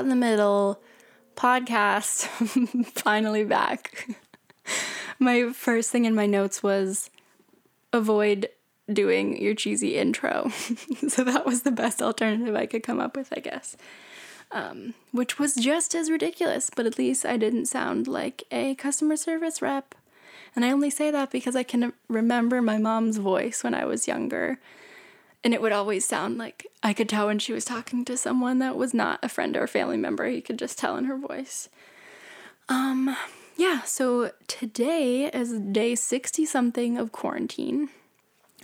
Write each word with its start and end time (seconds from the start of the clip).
Caught 0.00 0.06
in 0.06 0.18
the 0.18 0.26
middle 0.26 0.80
podcast, 1.36 2.24
finally 2.94 3.44
back. 3.44 4.08
my 5.18 5.52
first 5.52 5.90
thing 5.90 6.06
in 6.06 6.14
my 6.14 6.24
notes 6.24 6.62
was 6.62 7.10
avoid 7.92 8.48
doing 8.90 9.38
your 9.42 9.54
cheesy 9.54 9.98
intro. 9.98 10.48
so 11.08 11.22
that 11.22 11.44
was 11.44 11.64
the 11.64 11.70
best 11.70 12.00
alternative 12.00 12.56
I 12.56 12.64
could 12.64 12.82
come 12.82 12.98
up 12.98 13.14
with, 13.14 13.30
I 13.36 13.40
guess. 13.40 13.76
Um, 14.52 14.94
which 15.12 15.38
was 15.38 15.54
just 15.54 15.94
as 15.94 16.10
ridiculous, 16.10 16.70
but 16.74 16.86
at 16.86 16.96
least 16.96 17.26
I 17.26 17.36
didn't 17.36 17.66
sound 17.66 18.08
like 18.08 18.44
a 18.50 18.76
customer 18.76 19.18
service 19.18 19.60
rep. 19.60 19.94
And 20.56 20.64
I 20.64 20.70
only 20.70 20.88
say 20.88 21.10
that 21.10 21.30
because 21.30 21.54
I 21.54 21.62
can 21.62 21.92
remember 22.08 22.62
my 22.62 22.78
mom's 22.78 23.18
voice 23.18 23.62
when 23.62 23.74
I 23.74 23.84
was 23.84 24.08
younger 24.08 24.60
and 25.42 25.54
it 25.54 25.62
would 25.62 25.72
always 25.72 26.04
sound 26.04 26.38
like 26.38 26.66
I 26.82 26.92
could 26.92 27.08
tell 27.08 27.26
when 27.26 27.38
she 27.38 27.52
was 27.52 27.64
talking 27.64 28.04
to 28.04 28.16
someone 28.16 28.58
that 28.58 28.76
was 28.76 28.92
not 28.92 29.20
a 29.22 29.28
friend 29.28 29.56
or 29.56 29.66
family 29.66 29.96
member. 29.96 30.28
You 30.28 30.42
could 30.42 30.58
just 30.58 30.78
tell 30.78 30.96
in 30.96 31.04
her 31.04 31.16
voice. 31.16 31.68
Um, 32.68 33.16
yeah, 33.56 33.82
so 33.82 34.32
today 34.46 35.24
is 35.26 35.58
day 35.58 35.94
60 35.94 36.44
something 36.46 36.98
of 36.98 37.12
quarantine 37.12 37.88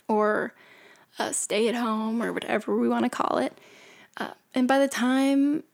or 0.06 0.54
a 1.19 1.32
stay 1.32 1.69
at 1.69 1.74
home 1.74 2.22
or 2.22 2.32
whatever 2.32 2.77
we 2.77 2.88
want 2.88 3.04
to 3.04 3.10
call 3.10 3.38
it. 3.38 3.58
Uh, 4.19 4.30
and 4.54 4.69
by 4.69 4.78
the 4.78 4.88
time 4.88 5.64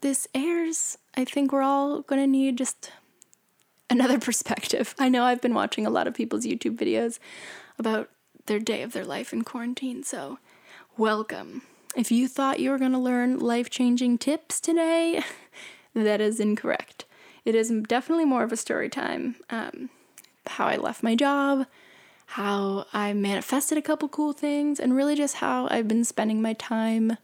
this 0.00 0.26
airs, 0.34 0.98
I 1.16 1.24
think 1.24 1.52
we're 1.52 1.62
all 1.62 2.02
going 2.02 2.20
to 2.20 2.26
need 2.26 2.58
just 2.58 2.90
another 3.88 4.18
perspective. 4.20 4.94
I 4.98 5.08
know 5.08 5.24
I've 5.24 5.40
been 5.40 5.54
watching 5.54 5.86
a 5.86 5.90
lot 5.90 6.06
of 6.06 6.14
people's 6.14 6.44
YouTube 6.44 6.76
videos 6.76 7.18
about 7.78 8.10
their 8.48 8.58
day 8.58 8.82
of 8.82 8.92
their 8.92 9.04
life 9.04 9.32
in 9.32 9.44
quarantine, 9.44 10.02
so 10.02 10.38
welcome. 10.96 11.62
If 11.96 12.10
you 12.10 12.28
thought 12.28 12.60
you 12.60 12.70
were 12.70 12.78
going 12.78 12.92
to 12.92 12.98
learn 12.98 13.38
life 13.38 13.70
changing 13.70 14.18
tips 14.18 14.60
today, 14.60 15.22
that 15.94 16.20
is 16.20 16.40
incorrect. 16.40 17.04
It 17.44 17.54
is 17.54 17.70
definitely 17.70 18.24
more 18.24 18.42
of 18.42 18.52
a 18.52 18.56
story 18.56 18.88
time. 18.88 19.36
Um, 19.48 19.90
how 20.46 20.66
I 20.66 20.76
left 20.76 21.02
my 21.02 21.14
job, 21.14 21.66
how 22.26 22.86
I 22.92 23.12
manifested 23.12 23.78
a 23.78 23.82
couple 23.82 24.08
cool 24.08 24.32
things, 24.32 24.80
and 24.80 24.96
really 24.96 25.14
just 25.14 25.36
how 25.36 25.68
I've 25.70 25.88
been 25.88 26.04
spending 26.04 26.42
my 26.42 26.54
time 26.54 27.16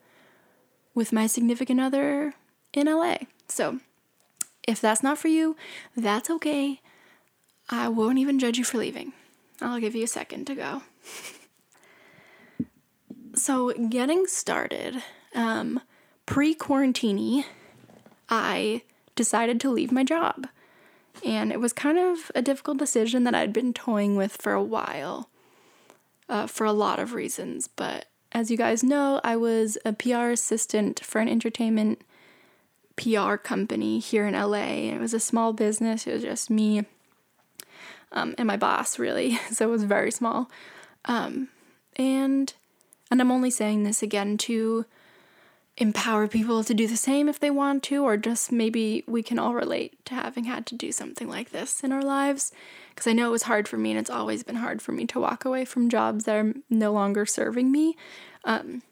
with 0.95 1.13
my 1.13 1.27
significant 1.27 1.81
other 1.81 2.35
in 2.73 2.87
LA. 2.87 3.17
So, 3.49 3.81
if 4.67 4.81
that's 4.81 5.03
not 5.03 5.19
for 5.19 5.29
you, 5.29 5.57
that's 5.97 6.31
okay. 6.31 6.81
I 7.69 7.89
won't 7.89 8.19
even 8.19 8.39
judge 8.39 8.59
you 8.59 8.65
for 8.65 8.79
leaving. 8.79 9.13
I'll 9.61 9.81
give 9.81 9.95
you 9.95 10.05
a 10.05 10.09
second 10.09 10.47
to 10.47 10.55
go. 10.55 10.83
So, 13.35 13.73
getting 13.89 14.27
started, 14.27 15.03
um, 15.35 15.81
pre 16.27 16.55
quarantini, 16.55 17.45
I 18.29 18.83
decided 19.17 19.61
to 19.61 19.71
leave 19.71 19.91
my 19.93 20.05
job. 20.05 20.47
And 21.25 21.53
it 21.53 21.61
was 21.61 21.73
kind 21.73 21.99
of 21.99 22.31
a 22.35 22.43
difficult 22.43 22.79
decision 22.79 23.25
that 23.25 23.35
I'd 23.35 23.53
been 23.53 23.73
toying 23.73 24.17
with 24.17 24.37
for 24.41 24.53
a 24.53 24.63
while 24.63 25.31
uh, 26.29 26.47
for 26.47 26.65
a 26.65 26.73
lot 26.73 26.99
of 26.99 27.13
reasons. 27.13 27.69
But 27.69 28.07
as 28.33 28.51
you 28.51 28.57
guys 28.57 28.83
know, 28.83 29.21
I 29.23 29.37
was 29.37 29.79
a 29.85 29.93
PR 29.93 30.31
assistant 30.31 31.01
for 31.05 31.21
an 31.21 31.29
entertainment 31.29 32.03
PR 32.97 33.37
company 33.37 33.99
here 33.99 34.27
in 34.27 34.35
LA. 34.35 34.93
It 34.93 35.01
was 35.01 35.15
a 35.15 35.21
small 35.21 35.53
business, 35.53 36.07
it 36.07 36.15
was 36.15 36.23
just 36.23 36.51
me 36.51 36.85
um, 38.13 38.35
and 38.39 38.47
my 38.47 38.57
boss, 38.57 38.99
really. 38.99 39.39
So 39.51 39.69
it 39.69 39.71
was 39.71 39.85
very 39.85 40.11
small. 40.11 40.51
Um, 41.05 41.49
and 41.97 42.53
and 43.11 43.21
I'm 43.21 43.31
only 43.31 43.51
saying 43.51 43.85
this 43.85 44.03
again 44.03 44.37
to 44.39 44.87
empower 45.77 46.29
people 46.29 46.63
to 46.63 46.75
do 46.75 46.87
the 46.87 46.97
same 46.97 47.29
if 47.29 47.41
they 47.41 47.51
want 47.51 47.83
to, 47.85 48.05
or 48.05 48.17
just 48.17 48.53
maybe 48.53 49.05
we 49.07 49.23
can 49.23 49.39
all 49.39 49.55
relate 49.55 50.05
to 50.07 50.15
having 50.15 50.45
had 50.45 50.67
to 50.67 50.75
do 50.75 50.93
something 50.93 51.29
like 51.29 51.51
this 51.51 51.83
in 51.83 51.93
our 51.93 52.03
lives. 52.03 52.53
Because 52.91 53.09
I 53.09 53.13
know 53.13 53.29
it 53.29 53.33
was 53.33 53.45
hard 53.45 53.67
for 53.67 53.77
me, 53.77 53.91
and 53.91 53.99
it's 53.99 54.11
always 54.11 54.45
been 54.45 54.57
hard 54.57 54.81
for 54.81 54.93
me 54.93 55.07
to 55.07 55.21
walk 55.21 55.45
away 55.45 55.65
from 55.65 55.89
jobs 55.89 56.25
that 56.25 56.37
are 56.37 56.55
no 56.71 56.93
longer 56.93 57.27
serving 57.27 57.73
me. 57.73 57.97
Um, 58.45 58.83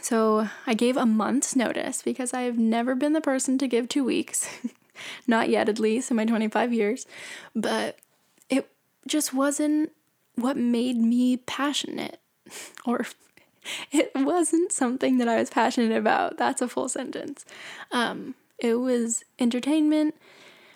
so 0.00 0.48
I 0.66 0.74
gave 0.74 0.96
a 0.96 1.06
month's 1.06 1.54
notice 1.54 2.02
because 2.02 2.32
I 2.32 2.42
have 2.42 2.58
never 2.58 2.94
been 2.94 3.12
the 3.12 3.20
person 3.20 3.58
to 3.58 3.68
give 3.68 3.88
two 3.88 4.04
weeks. 4.04 4.48
Not 5.26 5.50
yet, 5.50 5.68
at 5.68 5.78
least, 5.78 6.10
in 6.10 6.16
my 6.16 6.24
25 6.24 6.72
years. 6.72 7.06
But 7.54 7.98
it 8.48 8.70
just 9.06 9.34
wasn't 9.34 9.92
what 10.36 10.56
made 10.56 10.98
me 10.98 11.38
passionate 11.38 12.20
or 12.86 13.06
it 13.90 14.12
wasn't 14.14 14.70
something 14.70 15.18
that 15.18 15.28
I 15.28 15.38
was 15.40 15.50
passionate 15.50 15.96
about. 15.96 16.38
That's 16.38 16.62
a 16.62 16.68
full 16.68 16.88
sentence. 16.88 17.44
Um, 17.90 18.34
it 18.58 18.74
was 18.74 19.24
entertainment. 19.38 20.14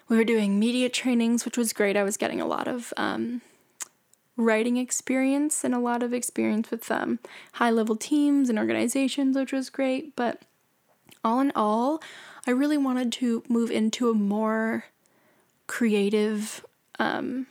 We 0.09 0.17
were 0.17 0.25
doing 0.25 0.59
media 0.59 0.89
trainings, 0.89 1.45
which 1.45 1.57
was 1.57 1.73
great. 1.73 1.97
I 1.97 2.03
was 2.03 2.17
getting 2.17 2.41
a 2.41 2.47
lot 2.47 2.67
of 2.67 2.93
um, 2.97 3.43
writing 4.37 4.77
experience 4.77 5.63
and 5.63 5.75
a 5.75 5.79
lot 5.79 6.03
of 6.03 6.13
experience 6.13 6.71
with 6.71 6.91
um, 6.91 7.21
high 7.55 7.71
level 7.71 7.95
teams 7.95 8.49
and 8.49 8.59
organizations, 8.59 9.37
which 9.37 9.53
was 9.53 9.71
great. 9.71 10.17
But 10.17 10.43
all 11.23 11.41
in 11.41 11.53
all, 11.55 12.03
I 12.47 12.51
really 12.51 12.79
wanted 12.79 13.13
to 13.13 13.45
move 13.49 13.71
into 13.71 14.11
a 14.11 14.15
more 14.15 14.87
creative 15.67 16.67
um, 16.99 17.47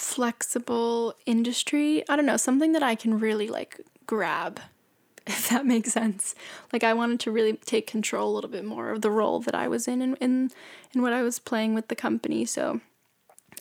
flexible 0.00 1.14
industry. 1.26 2.02
I 2.08 2.16
don't 2.16 2.26
know, 2.26 2.36
something 2.36 2.72
that 2.72 2.82
I 2.82 2.94
can 2.94 3.20
really 3.20 3.48
like 3.48 3.80
grab, 4.06 4.60
if 5.26 5.50
that 5.50 5.66
makes 5.66 5.92
sense. 5.92 6.34
Like 6.72 6.82
I 6.82 6.94
wanted 6.94 7.20
to 7.20 7.30
really 7.30 7.52
take 7.52 7.86
control 7.86 8.32
a 8.32 8.34
little 8.34 8.50
bit 8.50 8.64
more 8.64 8.90
of 8.90 9.02
the 9.02 9.10
role 9.10 9.40
that 9.40 9.54
I 9.54 9.68
was 9.68 9.86
in 9.86 10.02
and 10.02 10.16
in, 10.20 10.50
in 10.94 11.02
what 11.02 11.12
I 11.12 11.22
was 11.22 11.38
playing 11.38 11.74
with 11.74 11.88
the 11.88 11.94
company. 11.94 12.44
So 12.44 12.80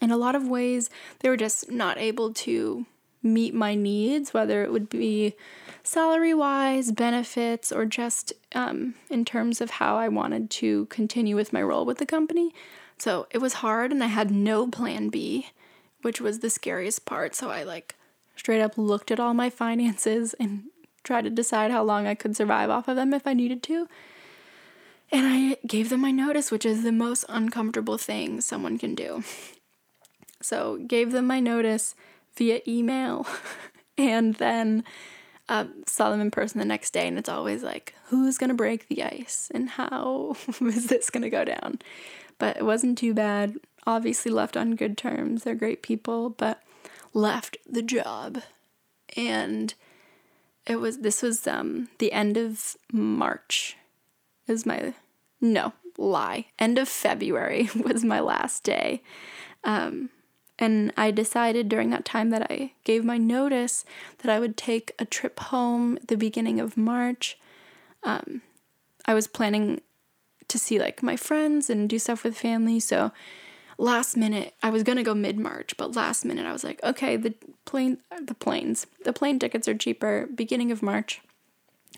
in 0.02 0.12
a 0.12 0.18
lot 0.18 0.36
of 0.36 0.48
ways, 0.48 0.90
they 1.20 1.30
were 1.30 1.38
just 1.38 1.70
not 1.70 1.98
able 1.98 2.34
to 2.34 2.86
meet 3.22 3.54
my 3.54 3.76
needs, 3.76 4.34
whether 4.34 4.64
it 4.64 4.72
would 4.72 4.88
be 4.88 5.36
salary 5.84 6.34
wise, 6.34 6.94
benefits, 6.94 7.70
or 7.70 7.86
just 7.86 8.32
um, 8.56 8.96
in 9.10 9.26
terms 9.26 9.60
of 9.60 9.72
how 9.72 9.98
I 9.98 10.08
wanted 10.08 10.50
to 10.52 10.86
continue 10.86 11.36
with 11.36 11.52
my 11.52 11.62
role 11.62 11.86
with 11.86 11.98
the 11.98 12.06
company. 12.06 12.54
So 12.98 13.28
it 13.32 13.40
was 13.40 13.56
hard, 13.56 13.92
and 13.92 14.02
I 14.02 14.08
had 14.08 14.32
no 14.32 14.68
plan 14.68 15.10
B 15.10 15.48
which 16.02 16.22
was 16.22 16.40
the 16.40 16.50
scariest 16.50 17.06
part. 17.06 17.36
So 17.36 17.50
I 17.50 17.64
like 17.64 17.96
straight 18.36 18.62
up 18.62 18.78
looked 18.78 19.12
at 19.12 19.20
all 19.20 19.34
my 19.34 19.50
finances 19.50 20.34
and 20.40 20.64
tried 21.04 21.24
to 21.24 21.30
decide 21.30 21.72
how 21.72 21.84
long 21.84 22.08
I 22.08 22.16
could 22.16 22.36
survive 22.36 22.70
off 22.70 22.88
of 22.88 22.96
them 22.96 23.14
if 23.14 23.28
I 23.28 23.34
needed 23.34 23.64
to. 23.64 23.88
And 25.12 25.26
I 25.28 25.58
gave 25.66 25.90
them 25.90 26.02
my 26.02 26.12
notice, 26.12 26.52
which 26.52 26.66
is 26.66 26.84
the 26.84 26.92
most 26.92 27.26
uncomfortable 27.30 27.98
thing 27.98 28.42
someone 28.42 28.78
can 28.78 28.94
do. 28.96 29.24
So, 30.42 30.78
gave 30.78 31.12
them 31.12 31.26
my 31.26 31.40
notice 31.40 31.96
via 32.36 32.62
email 32.68 33.26
and 33.98 34.36
then 34.36 34.84
um, 35.50 35.84
saw 35.88 36.12
them 36.12 36.22
in 36.22 36.32
person 36.32 36.59
the 36.59 36.66
next 36.66 36.92
day. 36.92 37.08
And 37.08 37.18
it's 37.18 37.28
always 37.28 37.64
like, 37.64 37.96
who's 38.06 38.38
going 38.38 38.50
to 38.50 38.54
break 38.54 38.88
the 38.88 39.04
ice 39.04 39.52
and 39.54 39.70
how 39.70 40.36
is 40.62 40.88
this 40.88 41.09
going 41.09 41.24
to 41.24 41.30
go 41.30 41.44
down? 41.44 41.80
But 42.38 42.58
it 42.58 42.66
wasn't 42.66 42.98
too 42.98 43.14
bad 43.14 43.56
obviously 43.90 44.32
left 44.32 44.56
on 44.56 44.76
good 44.76 44.98
terms. 44.98 45.44
They're 45.44 45.56
great 45.56 45.82
people, 45.82 46.30
but 46.30 46.62
left 47.12 47.58
the 47.68 47.82
job. 47.82 48.44
And 49.18 49.74
it 50.68 50.76
was 50.76 51.00
this 51.00 51.24
was 51.24 51.47
um 51.47 51.90
the 51.97 52.14
end 52.14 52.38
of 52.38 52.78
March 52.94 53.76
is 54.47 54.66
my 54.66 54.94
no, 55.41 55.74
lie. 55.97 56.46
End 56.59 56.78
of 56.78 56.88
February 56.88 57.70
was 57.76 58.06
my 58.06 58.20
last 58.20 58.64
day. 58.64 59.02
Um 59.64 60.12
and 60.59 60.94
I 60.96 61.09
decided 61.09 61.68
during 61.70 61.90
that 61.90 62.06
time 62.06 62.30
that 62.30 62.52
I 62.52 62.74
gave 62.84 63.03
my 63.03 63.18
notice 63.18 63.85
that 64.20 64.32
I 64.32 64.40
would 64.40 64.56
take 64.56 64.92
a 65.00 65.06
trip 65.06 65.40
home 65.40 65.97
the 66.06 66.18
beginning 66.18 66.59
of 66.59 66.76
March. 66.76 67.40
Um, 68.03 68.42
I 69.06 69.14
was 69.14 69.26
planning 69.26 69.80
to 70.50 70.59
see 70.59 70.78
like 70.78 71.02
my 71.02 71.16
friends 71.16 71.70
and 71.70 71.88
do 71.88 71.97
stuff 71.97 72.26
with 72.26 72.38
family, 72.38 72.82
so 72.82 73.14
last 73.79 74.17
minute 74.17 74.53
I 74.61 74.70
was 74.70 74.84
gonna 74.84 75.03
go 75.03 75.16
mid 75.16 75.40
March, 75.40 75.76
but 75.78 75.96
last 75.96 76.26
minute 76.26 76.46
I 76.46 76.52
was 76.52 76.64
like, 76.64 76.84
okay, 76.84 77.16
the 77.16 77.34
plane, 77.66 77.97
the 78.22 78.35
planes, 78.35 78.85
the 79.05 79.14
plane 79.14 79.40
tickets 79.40 79.67
are 79.67 79.73
cheaper 79.73 80.28
beginning 80.34 80.72
of 80.72 80.84
March. 80.84 81.22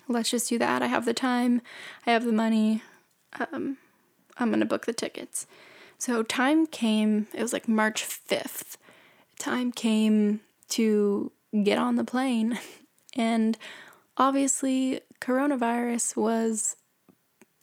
Let's 0.07 0.29
just 0.29 0.47
do 0.47 0.57
that. 0.59 0.81
I 0.81 0.87
have 0.87 1.05
the 1.05 1.13
time, 1.13 1.61
I 2.05 2.11
have 2.11 2.23
the 2.23 2.31
money. 2.31 2.83
Um, 3.39 3.77
I'm 4.37 4.51
gonna 4.51 4.65
book 4.65 4.85
the 4.85 4.93
tickets. 4.93 5.47
So 5.97 6.23
time 6.23 6.67
came. 6.67 7.27
It 7.33 7.41
was 7.41 7.53
like 7.53 7.67
March 7.67 8.03
fifth. 8.03 8.77
Time 9.39 9.71
came 9.71 10.41
to 10.69 11.31
get 11.63 11.77
on 11.77 11.95
the 11.95 12.03
plane, 12.03 12.59
and 13.15 13.57
obviously 14.17 15.01
coronavirus 15.19 16.15
was 16.15 16.75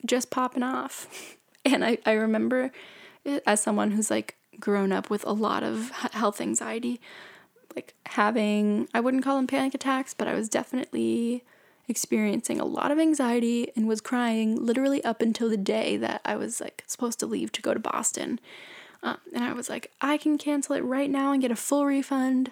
just 0.05 0.31
popping 0.31 0.62
off. 0.62 1.37
And 1.64 1.85
I, 1.85 1.99
I 2.06 2.12
remember 2.12 2.71
as 3.47 3.61
someone 3.61 3.93
who's 3.93 4.11
like 4.11 4.37
grown 4.61 4.93
up 4.93 5.11
with 5.11 5.25
a 5.25 5.33
lot 5.33 5.63
of 5.63 5.91
health 5.91 6.41
anxiety, 6.41 7.01
like 7.75 7.95
having, 8.07 8.89
I 8.93 9.01
wouldn't 9.01 9.25
call 9.25 9.37
them 9.37 9.47
panic 9.47 9.75
attacks, 9.75 10.15
but 10.15 10.29
I 10.29 10.35
was 10.35 10.49
definitely 10.49 11.45
experiencing 11.87 12.61
a 12.61 12.65
lot 12.65 12.91
of 12.91 12.99
anxiety 12.99 13.73
and 13.75 13.89
was 13.89 14.01
crying 14.01 14.57
literally 14.65 15.03
up 15.05 15.23
until 15.23 15.49
the 15.49 15.57
day 15.57 15.97
that 15.97 16.21
I 16.25 16.37
was 16.37 16.61
like 16.61 16.85
supposed 16.87 17.19
to 17.21 17.27
leave 17.27 17.51
to 17.53 17.63
go 17.63 17.73
to 17.73 17.81
Boston. 17.81 18.41
Um, 19.03 19.19
and 19.35 19.45
I 19.45 19.53
was 19.53 19.69
like, 19.69 19.93
I 20.01 20.19
can 20.19 20.39
cancel 20.39 20.75
it 20.75 20.81
right 20.81 21.11
now 21.11 21.33
and 21.33 21.41
get 21.41 21.51
a 21.51 21.57
full 21.57 21.87
refund. 21.87 22.51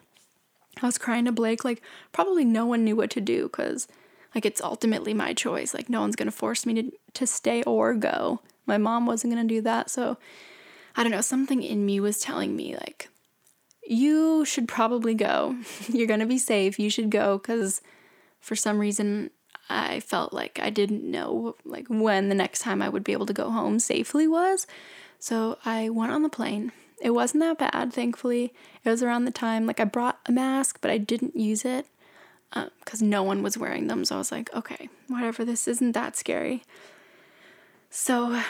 I 0.81 0.87
was 0.87 0.99
crying 0.99 1.25
to 1.25 1.33
Blake, 1.33 1.65
like, 1.65 1.83
probably 2.13 2.45
no 2.45 2.67
one 2.67 2.85
knew 2.85 2.97
what 2.97 3.11
to 3.11 3.21
do 3.21 3.45
because, 3.45 3.89
like, 4.35 4.45
it's 4.45 4.61
ultimately 4.61 5.15
my 5.15 5.33
choice. 5.33 5.73
Like, 5.73 5.89
no 5.89 6.03
one's 6.03 6.17
going 6.17 6.27
to 6.27 6.33
force 6.33 6.67
me 6.67 6.75
to, 6.75 6.93
to 7.15 7.27
stay 7.27 7.63
or 7.63 7.95
go. 7.95 8.41
My 8.67 8.79
mom 8.79 9.07
wasn't 9.07 9.33
going 9.33 9.47
to 9.47 9.55
do 9.55 9.61
that. 9.63 9.91
So, 9.91 10.19
I 10.97 11.03
don't 11.03 11.13
know, 11.13 11.21
something 11.21 11.63
in 11.63 11.85
me 11.85 12.01
was 12.01 12.19
telling 12.19 12.57
me, 12.57 12.75
like, 12.75 13.11
you 13.87 14.45
should 14.45 14.67
probably 14.67 15.15
go. 15.15 15.57
You're 15.89 16.07
going 16.07 16.21
to 16.21 16.27
be 16.27 16.39
safe. 16.39 16.79
You 16.79 16.91
should 16.91 17.11
go 17.11 17.39
because 17.39 17.83
for 18.41 18.57
some 18.57 18.79
reason 18.79 19.31
I 19.69 20.01
felt 20.01 20.33
like 20.33 20.59
I 20.63 20.71
didn't 20.71 21.09
know 21.09 21.57
like 21.65 21.87
when 21.89 22.29
the 22.29 22.35
next 22.35 22.61
time 22.61 22.83
I 22.83 22.89
would 22.89 23.05
be 23.05 23.13
able 23.13 23.27
to 23.27 23.33
go 23.33 23.51
home 23.51 23.79
safely 23.79 24.29
was. 24.29 24.67
So 25.19 25.59
I 25.65 25.89
went 25.89 26.13
on 26.13 26.23
the 26.23 26.29
plane. 26.29 26.73
It 27.01 27.11
wasn't 27.11 27.43
that 27.43 27.59
bad, 27.59 27.93
thankfully. 27.93 28.55
It 28.85 28.89
was 28.89 29.03
around 29.03 29.25
the 29.25 29.31
time 29.31 29.67
like 29.67 29.81
I 29.81 29.85
brought 29.85 30.19
a 30.27 30.33
mask, 30.33 30.79
but 30.81 30.91
I 30.91 30.99
didn't 30.99 31.37
use 31.37 31.65
it 31.65 31.87
because 32.81 33.03
um, 33.03 33.11
no 33.11 33.23
one 33.23 33.43
was 33.43 33.59
wearing 33.59 33.87
them. 33.87 34.05
So 34.05 34.15
I 34.15 34.19
was 34.19 34.33
like, 34.33 34.53
okay, 34.55 34.89
whatever. 35.09 35.45
This 35.45 35.69
isn't 35.69 35.93
that 35.93 36.17
scary. 36.17 36.63
So 37.91 38.41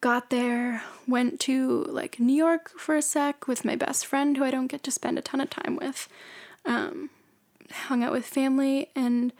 got 0.00 0.30
there, 0.30 0.82
went 1.06 1.40
to 1.40 1.84
like 1.84 2.20
New 2.20 2.34
York 2.34 2.70
for 2.78 2.96
a 2.96 3.02
sec 3.02 3.46
with 3.46 3.64
my 3.64 3.76
best 3.76 4.06
friend 4.06 4.36
who 4.36 4.44
I 4.44 4.50
don't 4.50 4.66
get 4.66 4.82
to 4.84 4.90
spend 4.90 5.18
a 5.18 5.22
ton 5.22 5.40
of 5.40 5.50
time 5.50 5.76
with. 5.76 6.08
Um, 6.64 7.10
hung 7.70 8.02
out 8.02 8.12
with 8.12 8.26
family 8.26 8.90
and 8.94 9.32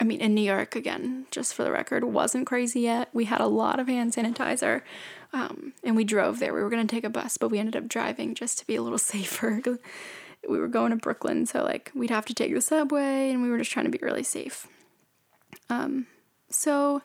I 0.00 0.04
mean, 0.04 0.20
in 0.20 0.34
New 0.34 0.42
York, 0.42 0.74
again, 0.74 1.26
just 1.30 1.54
for 1.54 1.62
the 1.62 1.70
record, 1.70 2.02
wasn't 2.02 2.44
crazy 2.44 2.80
yet. 2.80 3.08
We 3.12 3.26
had 3.26 3.40
a 3.40 3.46
lot 3.46 3.78
of 3.78 3.86
hand 3.86 4.12
sanitizer 4.12 4.82
um, 5.32 5.74
and 5.84 5.94
we 5.94 6.02
drove 6.02 6.40
there. 6.40 6.52
We 6.52 6.60
were 6.60 6.70
going 6.70 6.84
to 6.84 6.92
take 6.92 7.04
a 7.04 7.08
bus, 7.08 7.36
but 7.36 7.50
we 7.50 7.60
ended 7.60 7.76
up 7.76 7.86
driving 7.86 8.34
just 8.34 8.58
to 8.58 8.66
be 8.66 8.74
a 8.74 8.82
little 8.82 8.98
safer. 9.12 9.62
we 10.48 10.58
were 10.58 10.66
going 10.66 10.90
to 10.90 10.96
Brooklyn, 10.96 11.46
so 11.46 11.62
like 11.62 11.92
we'd 11.94 12.10
have 12.10 12.26
to 12.26 12.34
take 12.34 12.52
the 12.52 12.60
subway 12.60 13.30
and 13.30 13.42
we 13.42 13.50
were 13.50 13.58
just 13.58 13.70
trying 13.70 13.84
to 13.86 13.96
be 13.96 14.00
really 14.02 14.24
safe. 14.24 14.66
Um, 15.70 16.08
so, 16.50 17.02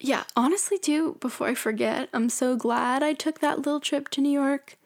yeah, 0.00 0.24
honestly, 0.36 0.78
too, 0.78 1.16
before 1.20 1.48
I 1.48 1.54
forget, 1.54 2.08
I'm 2.12 2.28
so 2.28 2.56
glad 2.56 3.02
I 3.02 3.12
took 3.12 3.40
that 3.40 3.58
little 3.58 3.80
trip 3.80 4.08
to 4.10 4.20
New 4.20 4.30
York 4.30 4.76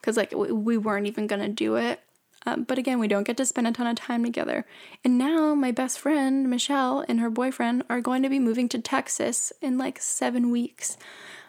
because 0.00 0.16
like 0.16 0.32
we 0.32 0.76
weren't 0.76 1.06
even 1.06 1.28
to 1.28 1.48
do 1.48 1.76
it 1.76 2.00
um, 2.46 2.64
but 2.64 2.78
again, 2.78 2.98
we 2.98 3.08
don't 3.08 3.26
get 3.26 3.36
to 3.38 3.46
spend 3.46 3.66
a 3.66 3.72
ton 3.72 3.86
of 3.86 3.96
time 3.96 4.22
together. 4.22 4.66
And 5.02 5.16
now 5.16 5.54
my 5.54 5.70
best 5.70 5.98
friend, 5.98 6.48
Michelle, 6.48 7.04
and 7.08 7.20
her 7.20 7.30
boyfriend 7.30 7.84
are 7.88 8.00
going 8.00 8.22
to 8.22 8.28
be 8.28 8.38
moving 8.38 8.68
to 8.70 8.78
Texas 8.78 9.52
in 9.62 9.78
like 9.78 10.00
seven 10.00 10.50
weeks. 10.50 10.96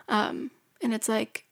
Um, 0.07 0.51
and 0.81 0.93
it's 0.93 1.09
like 1.09 1.45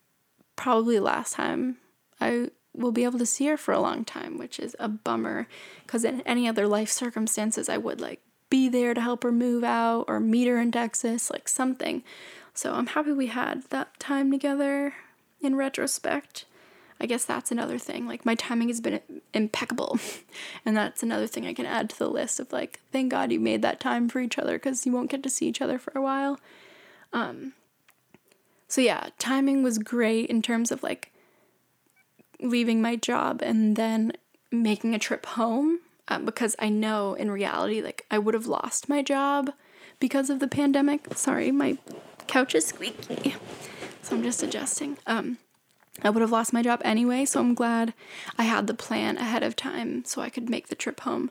probably 0.56 1.00
last 1.00 1.34
time 1.34 1.78
I 2.22 2.52
will 2.74 2.92
be 2.92 3.04
able 3.04 3.20
to 3.20 3.26
see 3.26 3.48
her 3.48 3.58
for 3.58 3.74
a 3.74 3.82
long 3.82 4.06
time, 4.06 4.38
which 4.38 4.60
is 4.60 4.76
a 4.80 4.88
bummer. 4.88 5.48
Because 5.86 6.06
in 6.06 6.22
any 6.22 6.48
other 6.48 6.68
life 6.68 6.90
circumstances, 6.90 7.68
I 7.68 7.78
would 7.78 8.00
like 8.00 8.22
be 8.54 8.70
there 8.70 8.94
to 8.94 9.02
help 9.02 9.24
her 9.24 9.32
move 9.32 9.64
out 9.64 10.06
or 10.08 10.20
meet 10.20 10.48
her 10.48 10.60
in 10.60 10.72
Texas, 10.72 11.32
like 11.32 11.48
something. 11.48 12.04
So 12.54 12.76
I'm 12.76 12.86
happy 12.86 13.12
we 13.12 13.26
had 13.26 13.64
that 13.72 14.00
time 14.00 14.30
together 14.30 14.94
in 15.42 15.56
retrospect. 15.56 16.46
I 17.02 17.08
guess 17.08 17.26
that's 17.26 17.52
another 17.52 17.80
thing. 17.80 18.08
Like 18.08 18.28
my 18.28 18.36
timing 18.36 18.68
has 18.68 18.80
been 18.80 19.00
impeccable. 19.34 19.98
and 20.68 20.78
that's 20.78 21.02
another 21.02 21.26
thing 21.26 21.48
I 21.48 21.56
can 21.56 21.66
add 21.66 21.90
to 21.90 21.98
the 21.98 22.08
list 22.08 22.40
of 22.40 22.54
like 22.54 22.80
thank 22.92 23.10
God 23.10 23.32
you 23.32 23.40
made 23.40 23.64
that 23.64 23.80
time 23.80 24.08
for 24.08 24.20
each 24.20 24.38
other 24.38 24.60
cuz 24.60 24.86
you 24.86 24.92
won't 24.92 25.10
get 25.10 25.24
to 25.24 25.32
see 25.32 25.48
each 25.48 25.60
other 25.60 25.80
for 25.80 25.92
a 25.96 26.02
while. 26.04 26.40
Um 27.12 27.54
so 28.68 28.82
yeah, 28.82 29.10
timing 29.18 29.64
was 29.64 29.80
great 29.80 30.30
in 30.30 30.44
terms 30.44 30.72
of 30.72 30.84
like 30.84 31.12
leaving 32.40 32.84
my 32.84 32.98
job 32.98 33.42
and 33.42 33.76
then 33.76 34.14
making 34.52 34.94
a 34.94 35.00
trip 35.00 35.26
home 35.26 35.80
um, 36.08 36.26
because 36.26 36.56
I 36.60 36.70
know 36.70 37.14
in 37.14 37.32
reality 37.32 37.82
like 37.82 38.06
I 38.12 38.18
would 38.18 38.34
have 38.34 38.48
lost 38.48 38.90
my 38.90 39.02
job 39.02 39.52
because 40.00 40.30
of 40.30 40.40
the 40.40 40.48
pandemic. 40.48 41.16
Sorry, 41.16 41.52
my 41.52 41.78
couch 42.28 42.56
is 42.56 42.66
squeaky. 42.66 43.36
So 44.02 44.16
I'm 44.16 44.24
just 44.24 44.44
adjusting. 44.44 44.98
Um 45.08 45.38
I 46.02 46.10
would 46.10 46.22
have 46.22 46.32
lost 46.32 46.54
my 46.54 46.64
job 46.64 46.82
anyway, 46.84 47.26
so 47.26 47.40
I'm 47.40 47.54
glad 47.54 47.94
I 48.38 48.44
had 48.44 48.68
the 48.68 48.74
plan 48.74 49.18
ahead 49.18 49.44
of 49.44 49.56
time 49.56 50.04
so 50.06 50.22
I 50.22 50.30
could 50.30 50.50
make 50.50 50.68
the 50.68 50.76
trip 50.76 51.02
home. 51.02 51.30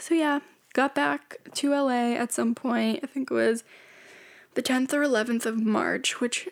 So, 0.00 0.14
yeah, 0.14 0.40
got 0.72 0.94
back 0.94 1.36
to 1.54 1.70
LA 1.70 2.14
at 2.14 2.32
some 2.32 2.54
point. 2.54 3.00
I 3.02 3.06
think 3.06 3.30
it 3.30 3.34
was 3.34 3.64
the 4.54 4.62
10th 4.62 4.94
or 4.94 5.02
11th 5.02 5.44
of 5.44 5.60
March, 5.60 6.20
which, 6.20 6.48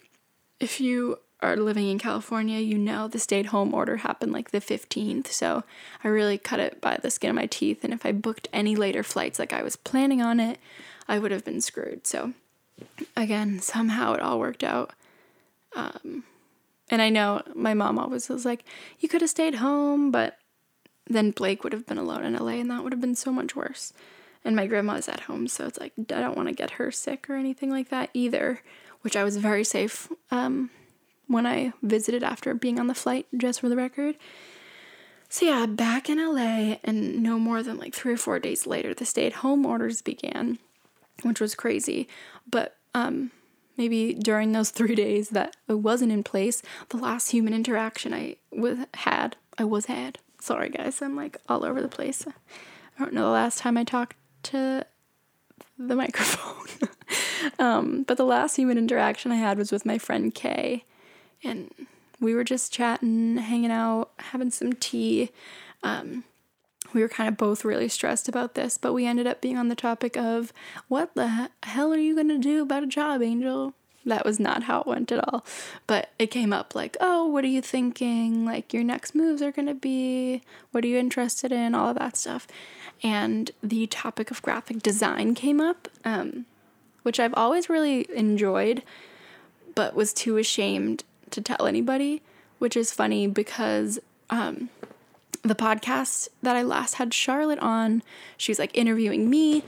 if 0.61 0.81
you 0.81 1.19
are 1.45 1.57
living 1.57 1.89
in 1.89 1.99
California, 1.99 2.59
you 2.61 2.79
know 2.79 3.09
the 3.09 3.19
stay 3.19 3.41
at 3.41 3.47
home 3.47 3.75
order 3.75 3.99
happened 3.99 4.33
like 4.33 4.51
the 4.51 4.61
15th. 4.61 5.29
So, 5.29 5.65
I 6.03 6.09
really 6.09 6.39
cut 6.39 6.61
it 6.61 6.81
by 6.81 6.99
the 7.01 7.11
skin 7.11 7.31
of 7.31 7.37
my 7.37 7.47
teeth. 7.47 7.85
And 7.85 7.93
if 7.93 8.05
I 8.05 8.13
booked 8.13 8.49
any 8.53 8.77
later 8.77 9.03
flights 9.03 9.39
like 9.39 9.53
I 9.53 9.63
was 9.63 9.77
planning 9.77 10.23
on 10.23 10.41
it, 10.41 10.59
I 11.09 11.19
would 11.19 11.31
have 11.31 11.45
been 11.45 11.61
screwed. 11.61 12.07
So, 12.07 12.33
again, 13.17 13.61
somehow 13.61 14.15
it 14.15 14.21
all 14.21 14.39
worked 14.39 14.65
out. 14.65 14.93
Um, 15.77 16.25
and 16.91 17.03
I 17.03 17.09
know 17.09 17.43
my 17.55 17.75
mom 17.75 17.99
always 17.99 18.29
was 18.29 18.45
like, 18.45 18.65
you 18.99 19.09
could 19.09 19.21
have 19.21 19.31
stayed 19.31 19.57
home, 19.57 20.11
but 20.11 20.39
then 21.07 21.31
Blake 21.31 21.65
would 21.65 21.73
have 21.73 21.87
been 21.87 21.99
alone 21.99 22.25
in 22.25 22.35
LA 22.35 22.53
and 22.53 22.71
that 22.71 22.83
would 22.83 22.93
have 22.93 23.01
been 23.01 23.15
so 23.15 23.33
much 23.33 23.57
worse. 23.57 23.93
And 24.45 24.55
my 24.55 24.67
grandma's 24.67 25.09
at 25.09 25.21
home, 25.21 25.49
so 25.49 25.67
it's 25.67 25.81
like, 25.81 25.93
I 25.99 26.21
don't 26.21 26.37
want 26.37 26.49
to 26.49 26.55
get 26.55 26.73
her 26.73 26.91
sick 26.91 27.31
or 27.31 27.37
anything 27.37 27.71
like 27.71 27.89
that 27.89 28.11
either, 28.13 28.61
which 29.01 29.17
I 29.17 29.25
was 29.25 29.39
very 29.39 29.65
safe 29.65 30.11
um, 30.31 30.71
when 31.27 31.47
I 31.47 31.73
visited 31.83 32.23
after 32.23 32.55
being 32.55 32.79
on 32.79 32.87
the 32.87 32.95
flight, 32.95 33.27
just 33.37 33.61
for 33.61 33.69
the 33.69 33.77
record. 33.77 34.17
So, 35.29 35.47
yeah, 35.47 35.67
back 35.67 36.09
in 36.09 36.19
LA, 36.19 36.77
and 36.85 37.23
no 37.23 37.39
more 37.39 37.63
than 37.63 37.79
like 37.79 37.95
three 37.95 38.13
or 38.13 38.17
four 38.17 38.39
days 38.39 38.67
later, 38.67 38.95
the 38.95 39.05
stay 39.05 39.27
at 39.27 39.35
home 39.35 39.67
orders 39.67 40.03
began, 40.03 40.59
which 41.23 41.41
was 41.41 41.55
crazy. 41.55 42.09
But 42.49 42.77
um, 42.95 43.33
maybe 43.77 44.15
during 44.15 44.53
those 44.53 44.71
three 44.71 44.95
days 44.95 45.31
that 45.31 45.57
it 45.69 45.75
wasn't 45.75 46.13
in 46.13 46.23
place, 46.23 46.63
the 46.91 46.97
last 46.97 47.31
human 47.31 47.55
interaction 47.55 48.15
I 48.15 48.37
with 48.53 48.87
had, 48.95 49.37
I 49.59 49.65
was 49.65 49.87
had. 49.87 50.19
Sorry 50.41 50.69
guys, 50.69 51.01
I'm 51.01 51.17
like 51.17 51.39
all 51.49 51.65
over 51.65 51.81
the 51.81 51.89
place. 51.89 52.27
I 52.27 53.03
don't 53.03 53.15
know 53.15 53.23
the 53.23 53.29
last 53.29 53.59
time 53.59 53.77
I 53.77 53.85
talked 53.85 54.17
to 54.45 54.87
the 55.79 55.97
microphone. 55.97 56.89
um, 57.59 58.03
but 58.05 58.17
the 58.17 58.25
last 58.25 58.57
human 58.57 58.79
interaction 58.79 59.33
I 59.33 59.37
had 59.37 59.59
was 59.59 59.73
with 59.73 59.87
my 59.87 59.99
friend 59.99 60.35
Kay, 60.35 60.85
and 61.45 61.71
we 62.21 62.35
were 62.35 62.45
just 62.45 62.73
chatting, 62.73 63.37
hanging 63.37 63.71
out, 63.71 64.11
having 64.19 64.51
some 64.51 64.73
tea. 64.73 65.31
Um, 65.83 66.25
we 66.93 67.03
were 67.03 67.09
kind 67.09 67.29
of 67.29 67.37
both 67.37 67.65
really 67.65 67.89
stressed 67.89 68.29
about 68.29 68.55
this, 68.55 68.79
but 68.79 68.93
we 68.93 69.07
ended 69.07 69.27
up 69.27 69.41
being 69.41 69.59
on 69.59 69.69
the 69.69 69.75
topic 69.75 70.17
of 70.17 70.53
what 70.89 71.15
the 71.15 71.51
hell 71.63 71.93
are 71.93 71.99
you 71.99 72.15
going 72.15 72.29
to 72.29 72.39
do 72.39 72.63
about 72.63 72.85
a 72.85 72.87
job, 72.87 73.23
Angel? 73.23 73.75
That 74.07 74.25
was 74.25 74.39
not 74.39 74.65
how 74.65 74.83
it 74.83 74.87
went 74.87 75.11
at 75.13 75.27
all. 75.29 75.45
But 75.87 76.11
it 76.19 76.27
came 76.27 76.53
up 76.53 76.75
like, 76.75 76.97
oh, 77.01 77.27
what 77.27 77.43
are 77.43 77.49
you 77.49 77.63
thinking? 77.63 78.45
Like, 78.45 78.73
your 78.73 78.85
next 78.85 79.15
moves 79.15 79.43
are 79.43 79.51
going 79.51 79.67
to 79.67 79.75
be, 79.75 80.43
what 80.71 80.85
are 80.85 80.89
you 80.89 80.99
interested 80.99 81.53
in? 81.53 81.75
All 81.75 81.89
of 81.89 81.99
that 81.99 82.17
stuff. 82.17 82.47
And 83.03 83.51
the 83.63 83.87
topic 83.87 84.31
of 84.31 84.43
graphic 84.43 84.83
design 84.83 85.35
came 85.35 85.61
up, 85.61 85.89
um, 86.05 86.47
which 87.03 87.19
I've 87.19 87.35
always 87.35 87.69
really 87.69 88.07
enjoyed, 88.15 88.83
but 89.75 89.95
was 89.95 90.13
too 90.13 90.37
ashamed 90.37 91.03
to 91.35 91.41
tell 91.41 91.67
anybody, 91.67 92.23
which 92.59 92.77
is 92.77 92.93
funny 92.93 93.27
because 93.27 93.99
um, 94.31 94.71
the 95.43 95.55
podcast 95.55 96.29
that 96.43 96.57
I 96.57 96.63
last 96.63 96.95
had 96.95 97.13
Charlotte 97.13 97.59
on, 97.59 98.03
she 98.37 98.51
was 98.51 98.59
like 98.59 98.77
interviewing 98.77 99.29
me, 99.29 99.63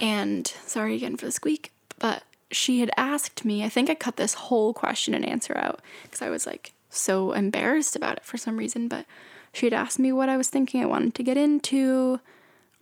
and 0.00 0.46
sorry 0.66 0.96
again 0.96 1.16
for 1.16 1.26
the 1.26 1.32
squeak, 1.32 1.72
but 1.98 2.24
she 2.50 2.80
had 2.80 2.90
asked 2.96 3.44
me, 3.44 3.64
I 3.64 3.68
think 3.68 3.88
I 3.88 3.94
cut 3.94 4.16
this 4.16 4.34
whole 4.34 4.74
question 4.74 5.14
and 5.14 5.24
answer 5.24 5.56
out 5.56 5.80
because 6.02 6.20
I 6.20 6.30
was 6.30 6.46
like 6.46 6.72
so 6.88 7.32
embarrassed 7.32 7.94
about 7.94 8.16
it 8.16 8.24
for 8.24 8.36
some 8.36 8.56
reason, 8.56 8.88
but 8.88 9.06
she 9.52 9.66
had 9.66 9.72
asked 9.72 9.98
me 9.98 10.10
what 10.12 10.28
I 10.28 10.36
was 10.36 10.48
thinking 10.48 10.82
I 10.82 10.86
wanted 10.86 11.14
to 11.14 11.22
get 11.22 11.36
into 11.36 12.18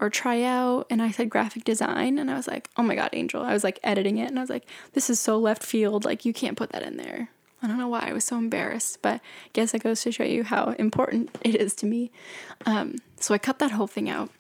or 0.01 0.09
try 0.09 0.43
out, 0.43 0.87
and 0.89 1.03
I 1.03 1.11
said 1.11 1.29
graphic 1.29 1.65
design, 1.65 2.19
and 2.19 2.31
I 2.31 2.35
was 2.35 2.47
like, 2.47 2.71
oh 2.77 2.83
my 2.83 2.95
god, 2.95 3.11
Angel. 3.13 3.43
I 3.43 3.53
was 3.53 3.65
like 3.65 3.81
editing 3.83 4.19
it, 4.19 4.29
and 4.29 4.39
I 4.39 4.43
was 4.43 4.51
like, 4.51 4.65
this 4.93 5.11
is 5.11 5.19
so 5.19 5.39
left 5.39 5.65
field, 5.65 6.05
like, 6.05 6.25
you 6.25 6.33
can't 6.33 6.57
put 6.57 6.71
that 6.71 6.85
in 6.85 6.97
there. 6.97 7.31
I 7.63 7.67
don't 7.67 7.79
know 7.79 7.89
why 7.89 8.07
I 8.09 8.13
was 8.13 8.25
so 8.25 8.37
embarrassed, 8.37 8.99
but 9.03 9.15
I 9.17 9.21
guess 9.53 9.75
it 9.75 9.83
goes 9.83 10.03
to 10.03 10.13
show 10.13 10.25
you 10.25 10.45
how 10.45 10.75
important 10.79 11.37
it 11.43 11.57
is 11.57 11.75
to 11.77 11.87
me. 11.87 12.11
Um, 12.67 12.97
so 13.19 13.35
I 13.35 13.39
cut 13.39 13.59
that 13.59 13.73
whole 13.73 13.89
thing 13.89 14.09
out. 14.09 14.31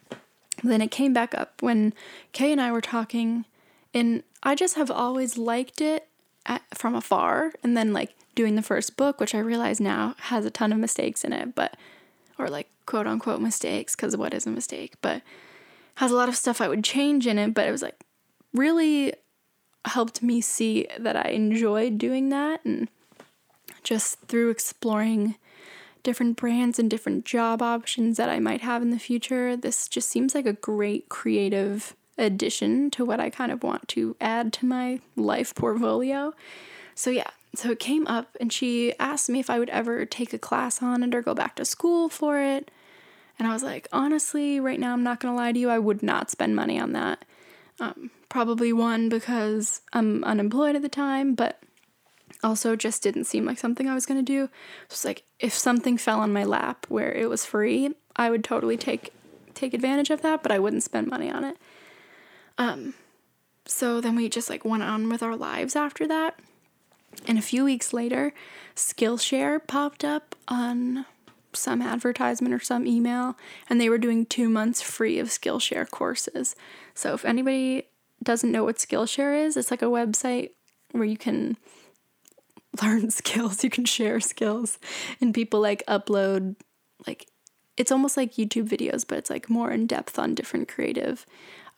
Then 0.63 0.81
it 0.81 0.91
came 0.91 1.13
back 1.13 1.35
up 1.35 1.61
when 1.61 1.95
Kay 2.33 2.53
and 2.53 2.61
I 2.61 2.73
were 2.73 2.81
talking, 2.81 3.45
and 3.93 4.23
I 4.43 4.55
just 4.55 4.77
have 4.77 4.91
always 4.91 5.37
liked 5.39 5.81
it 5.81 6.09
at, 6.47 6.63
from 6.75 6.95
afar. 6.95 7.53
And 7.63 7.77
then, 7.77 7.93
like, 7.93 8.15
doing 8.35 8.55
the 8.55 8.63
first 8.63 8.97
book, 8.97 9.19
which 9.19 9.35
I 9.35 9.41
realize 9.41 9.81
now 9.81 10.15
has 10.19 10.45
a 10.45 10.51
ton 10.51 10.73
of 10.73 10.79
mistakes 10.79 11.25
in 11.25 11.33
it, 11.33 11.57
but, 11.57 11.77
or 12.39 12.49
like 12.49 12.69
quote 12.87 13.09
unquote 13.09 13.41
mistakes, 13.41 13.97
because 13.97 14.17
what 14.17 14.33
is 14.33 14.47
a 14.47 14.51
mistake? 14.51 14.95
But 15.03 15.23
has 15.97 16.13
a 16.13 16.15
lot 16.15 16.29
of 16.29 16.37
stuff 16.37 16.61
I 16.61 16.69
would 16.69 16.85
change 16.85 17.27
in 17.27 17.37
it, 17.37 17.53
but 17.53 17.67
it 17.67 17.73
was 17.73 17.83
like 17.83 17.97
really 18.55 19.13
helped 19.85 20.23
me 20.23 20.41
see 20.41 20.87
that 20.97 21.17
I 21.17 21.31
enjoyed 21.31 21.99
doing 21.99 22.29
that 22.29 22.65
and 22.65 22.89
just 23.88 24.21
through 24.28 24.50
exploring 24.50 25.35
different 26.02 26.37
brands 26.37 26.78
and 26.78 26.90
different 26.90 27.25
job 27.25 27.62
options 27.62 28.18
that 28.18 28.28
I 28.28 28.38
might 28.38 28.61
have 28.61 28.83
in 28.83 28.90
the 28.90 28.99
future, 28.99 29.57
this 29.57 29.88
just 29.88 30.11
seems 30.11 30.35
like 30.35 30.45
a 30.45 30.52
great 30.52 31.09
creative 31.09 31.97
addition 32.18 32.90
to 32.90 33.04
what 33.07 33.18
I 33.18 33.30
kind 33.30 33.50
of 33.50 33.62
want 33.62 33.88
to 33.88 34.14
add 34.21 34.52
to 34.54 34.66
my 34.66 35.00
life 35.16 35.54
portfolio. 35.54 36.35
So, 36.95 37.09
yeah, 37.09 37.30
so 37.54 37.71
it 37.71 37.78
came 37.78 38.07
up 38.07 38.37
and 38.38 38.52
she 38.52 38.92
asked 38.99 39.30
me 39.30 39.40
if 39.40 39.49
I 39.49 39.59
would 39.59 39.71
ever 39.71 40.04
take 40.04 40.35
a 40.35 40.38
class 40.38 40.83
on 40.83 41.02
it 41.02 41.14
or 41.14 41.23
go 41.23 41.33
back 41.33 41.57
to 41.57 41.64
school 41.64 42.11
for 42.11 42.38
it. 42.38 42.71
And 43.38 43.49
I 43.49 43.54
was 43.54 43.62
like, 43.62 43.88
honestly, 43.90 44.61
right 44.61 44.78
now, 44.78 44.92
I'm 44.92 45.02
not 45.02 45.18
gonna 45.18 45.35
lie 45.35 45.52
to 45.52 45.59
you, 45.59 45.71
I 45.71 45.78
would 45.78 46.02
not 46.02 46.30
spend 46.30 46.54
money 46.54 46.78
on 46.78 46.92
that. 46.92 47.25
Um, 47.80 48.11
probably 48.28 48.71
one 48.71 49.09
because 49.09 49.80
I'm 49.95 50.23
unemployed 50.25 50.76
at 50.76 50.83
the 50.83 50.90
time, 50.90 51.35
but 51.35 51.62
also 52.42 52.76
just 52.76 53.02
didn't 53.02 53.25
seem 53.25 53.45
like 53.45 53.59
something 53.59 53.88
I 53.88 53.95
was 53.95 54.07
gonna 54.07 54.23
do. 54.23 54.49
Just 54.88 55.04
like 55.04 55.25
if 55.38 55.54
something 55.54 55.97
fell 55.97 56.21
on 56.21 56.33
my 56.33 56.45
lap 56.45 56.87
where 56.88 57.12
it 57.12 57.28
was 57.28 57.45
free, 57.45 57.95
I 58.16 58.30
would 58.30 58.45
totally 58.45 58.76
take 58.76 59.12
take 59.54 59.75
advantage 59.75 60.11
of 60.11 60.23
that, 60.23 60.42
but 60.42 60.52
I 60.52 60.59
wouldn't 60.59 60.85
spend 60.85 61.09
money 61.09 61.30
on 61.30 61.45
it. 61.45 61.57
Um, 62.59 62.95
so 63.66 64.00
then 64.00 64.16
we 64.16 64.28
just 64.28 64.49
like 64.49 64.64
went 64.64 64.83
on 64.83 65.09
with 65.09 65.23
our 65.23 65.37
lives 65.37 65.76
after 65.76 66.07
that. 66.07 66.38
And 67.26 67.38
a 67.38 67.42
few 67.42 67.64
weeks 67.64 67.92
later, 67.92 68.33
Skillshare 68.76 69.66
popped 69.66 70.04
up 70.04 70.35
on 70.47 71.07
some 71.52 71.83
advertisement 71.83 72.54
or 72.54 72.61
some 72.61 72.87
email, 72.87 73.37
and 73.68 73.80
they 73.80 73.88
were 73.88 73.99
doing 73.99 74.26
two 74.26 74.49
months 74.49 74.80
free 74.80 75.18
of 75.18 75.28
Skillshare 75.28 75.90
courses. 75.90 76.54
So 76.95 77.14
if 77.14 77.25
anybody 77.25 77.88
doesn't 78.23 78.52
know 78.52 78.64
what 78.64 78.76
Skillshare 78.76 79.45
is, 79.45 79.57
it's 79.57 79.71
like 79.71 79.83
a 79.83 79.87
website 79.87 80.50
where 80.92 81.04
you 81.04 81.16
can 81.16 81.57
learn 82.83 83.11
skills, 83.11 83.65
you 83.65 83.71
can 83.71 83.85
share 83.85 84.21
skills, 84.21 84.79
and 85.21 85.35
people 85.35 85.61
like 85.61 85.85
upload 85.87 86.57
like 87.07 87.27
it's 87.77 87.93
almost 87.93 88.17
like 88.17 88.35
YouTube 88.35 88.69
videos, 88.69 89.05
but 89.07 89.19
it's 89.19 89.31
like 89.31 89.49
more 89.49 89.71
in 89.71 89.87
depth 89.87 90.19
on 90.19 90.35
different 90.35 90.69
creative 90.69 91.25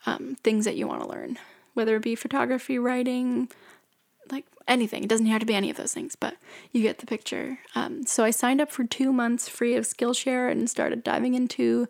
um, 0.05 0.35
things 0.43 0.65
that 0.65 0.75
you 0.75 0.87
want 0.87 1.03
to 1.03 1.07
learn, 1.07 1.37
whether 1.75 1.95
it 1.95 2.01
be 2.01 2.15
photography, 2.15 2.79
writing, 2.79 3.49
like 4.31 4.45
anything. 4.67 5.03
It 5.03 5.09
doesn't 5.09 5.27
have 5.27 5.41
to 5.41 5.45
be 5.45 5.53
any 5.53 5.69
of 5.69 5.77
those 5.77 5.93
things, 5.93 6.15
but 6.15 6.37
you 6.71 6.81
get 6.81 6.97
the 6.97 7.05
picture. 7.05 7.59
Um, 7.75 8.03
so 8.05 8.23
I 8.23 8.31
signed 8.31 8.61
up 8.61 8.71
for 8.71 8.83
two 8.83 9.13
months 9.13 9.47
free 9.47 9.75
of 9.75 9.85
Skillshare 9.85 10.51
and 10.51 10.69
started 10.69 11.03
diving 11.03 11.35
into 11.35 11.87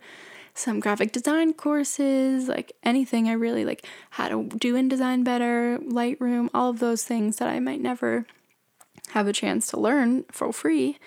some 0.54 0.82
graphic 0.82 1.14
design 1.14 1.54
courses, 1.54 2.50
like 2.50 2.74
anything 2.84 3.30
I 3.30 3.34
really 3.34 3.64
like 3.64 3.86
how 4.12 4.28
to 4.28 4.50
do 4.58 4.76
InDesign 4.76 5.24
better, 5.24 5.80
Lightroom, 5.82 6.50
all 6.54 6.70
of 6.70 6.80
those 6.80 7.06
things 7.06 7.38
that 7.38 7.48
I 7.48 7.62
might 7.62 7.80
never 7.80 8.26
have 9.12 9.28
a 9.28 9.34
chance 9.34 9.68
to 9.68 9.80
learn 9.80 10.26
for 10.32 10.52
free. 10.52 10.98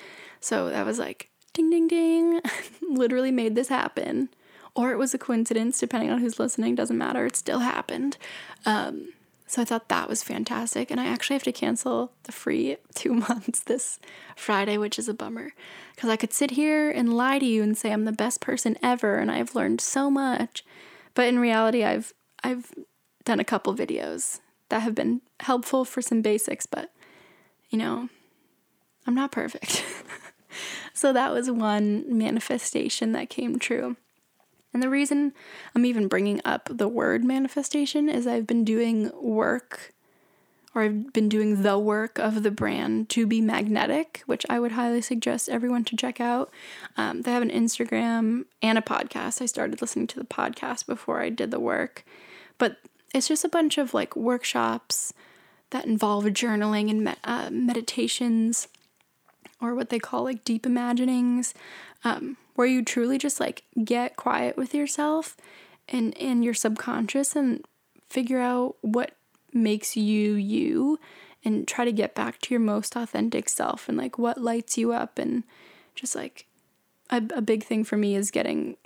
So 0.40 0.70
that 0.70 0.86
was 0.86 0.98
like 0.98 1.30
ding 1.52 1.70
ding 1.70 1.88
ding, 1.88 2.40
literally 2.82 3.30
made 3.30 3.54
this 3.54 3.68
happen. 3.68 4.28
Or 4.76 4.90
it 4.90 4.98
was 4.98 5.14
a 5.14 5.18
coincidence, 5.18 5.78
depending 5.78 6.10
on 6.10 6.18
who's 6.18 6.40
listening, 6.40 6.74
doesn't 6.74 6.98
matter. 6.98 7.26
It 7.26 7.36
still 7.36 7.60
happened. 7.60 8.16
Um, 8.66 9.10
so 9.46 9.62
I 9.62 9.64
thought 9.64 9.88
that 9.88 10.08
was 10.08 10.22
fantastic. 10.22 10.90
And 10.90 11.00
I 11.00 11.06
actually 11.06 11.34
have 11.34 11.44
to 11.44 11.52
cancel 11.52 12.12
the 12.24 12.32
free 12.32 12.76
two 12.94 13.14
months 13.14 13.60
this 13.60 14.00
Friday, 14.36 14.76
which 14.76 14.98
is 14.98 15.08
a 15.08 15.14
bummer. 15.14 15.52
Because 15.94 16.10
I 16.10 16.16
could 16.16 16.32
sit 16.32 16.52
here 16.52 16.90
and 16.90 17.14
lie 17.14 17.38
to 17.38 17.46
you 17.46 17.62
and 17.62 17.78
say 17.78 17.92
I'm 17.92 18.04
the 18.04 18.12
best 18.12 18.40
person 18.40 18.76
ever 18.82 19.16
and 19.16 19.30
I've 19.30 19.54
learned 19.54 19.80
so 19.80 20.10
much. 20.10 20.64
But 21.14 21.28
in 21.28 21.38
reality, 21.38 21.84
I've 21.84 22.12
I've 22.42 22.72
done 23.24 23.40
a 23.40 23.44
couple 23.44 23.74
videos 23.74 24.40
that 24.68 24.82
have 24.82 24.94
been 24.94 25.22
helpful 25.40 25.84
for 25.84 26.02
some 26.02 26.20
basics, 26.20 26.66
but 26.66 26.90
you 27.74 27.78
know, 27.78 28.08
I'm 29.04 29.16
not 29.16 29.32
perfect. 29.32 29.84
so 30.94 31.12
that 31.12 31.32
was 31.32 31.50
one 31.50 32.04
manifestation 32.06 33.10
that 33.12 33.30
came 33.30 33.58
true. 33.58 33.96
And 34.72 34.80
the 34.80 34.88
reason 34.88 35.32
I'm 35.74 35.84
even 35.84 36.06
bringing 36.06 36.40
up 36.44 36.68
the 36.70 36.86
word 36.86 37.24
manifestation 37.24 38.08
is 38.08 38.28
I've 38.28 38.46
been 38.46 38.64
doing 38.64 39.10
work 39.20 39.92
or 40.72 40.82
I've 40.82 41.12
been 41.12 41.28
doing 41.28 41.64
the 41.64 41.76
work 41.76 42.20
of 42.20 42.44
the 42.44 42.52
brand 42.52 43.08
to 43.08 43.26
be 43.26 43.40
magnetic, 43.40 44.22
which 44.26 44.46
I 44.48 44.60
would 44.60 44.72
highly 44.72 45.02
suggest 45.02 45.48
everyone 45.48 45.82
to 45.86 45.96
check 45.96 46.20
out. 46.20 46.52
Um, 46.96 47.22
they 47.22 47.32
have 47.32 47.42
an 47.42 47.50
Instagram 47.50 48.44
and 48.62 48.78
a 48.78 48.82
podcast. 48.82 49.42
I 49.42 49.46
started 49.46 49.80
listening 49.80 50.06
to 50.06 50.20
the 50.20 50.24
podcast 50.24 50.86
before 50.86 51.20
I 51.20 51.28
did 51.28 51.50
the 51.50 51.58
work, 51.58 52.04
but 52.56 52.76
it's 53.12 53.26
just 53.26 53.44
a 53.44 53.48
bunch 53.48 53.78
of 53.78 53.94
like 53.94 54.14
workshops 54.14 55.12
that 55.74 55.86
involve 55.86 56.24
journaling 56.26 56.88
and 56.88 57.02
me- 57.02 57.14
uh, 57.24 57.50
meditations 57.50 58.68
or 59.60 59.74
what 59.74 59.90
they 59.90 59.98
call 59.98 60.22
like 60.24 60.44
deep 60.44 60.64
imaginings. 60.64 61.52
Um, 62.04 62.36
where 62.54 62.66
you 62.66 62.84
truly 62.84 63.18
just 63.18 63.40
like 63.40 63.64
get 63.84 64.16
quiet 64.16 64.56
with 64.56 64.74
yourself 64.74 65.36
and 65.88 66.14
in 66.14 66.42
your 66.42 66.54
subconscious 66.54 67.34
and 67.34 67.64
figure 68.08 68.40
out 68.40 68.76
what 68.80 69.12
makes 69.52 69.96
you 69.96 70.34
you 70.34 70.98
and 71.44 71.68
try 71.68 71.84
to 71.84 71.92
get 71.92 72.14
back 72.14 72.40
to 72.40 72.54
your 72.54 72.60
most 72.60 72.96
authentic 72.96 73.48
self 73.48 73.88
and 73.88 73.98
like 73.98 74.18
what 74.18 74.38
lights 74.38 74.78
you 74.78 74.92
up 74.92 75.18
and 75.18 75.42
just 75.96 76.14
like 76.14 76.46
a, 77.10 77.22
a 77.34 77.42
big 77.42 77.64
thing 77.64 77.82
for 77.82 77.96
me 77.96 78.14
is 78.14 78.30
getting 78.30 78.76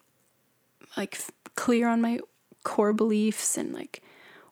like 0.97 1.17
f- 1.17 1.31
clear 1.55 1.89
on 1.89 2.01
my 2.01 2.21
core 2.65 2.93
beliefs 2.93 3.57
and 3.57 3.73
like 3.73 4.03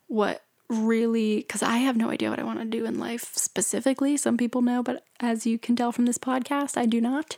what 0.09 0.43
really 0.68 1.38
because 1.38 1.62
I 1.62 1.78
have 1.78 1.96
no 1.96 2.11
idea 2.11 2.30
what 2.30 2.38
I 2.38 2.44
want 2.44 2.58
to 2.58 2.64
do 2.64 2.85
in 2.85 2.99
life 2.99 3.35
specifically. 3.35 4.16
Some 4.16 4.37
people 4.37 4.62
know, 4.62 4.82
but 4.82 5.04
as 5.20 5.46
you 5.46 5.58
can 5.58 5.76
tell 5.76 5.92
from 5.92 6.06
this 6.06 6.18
podcast, 6.18 6.76
I 6.76 6.87
do 6.87 7.00
not. 7.00 7.37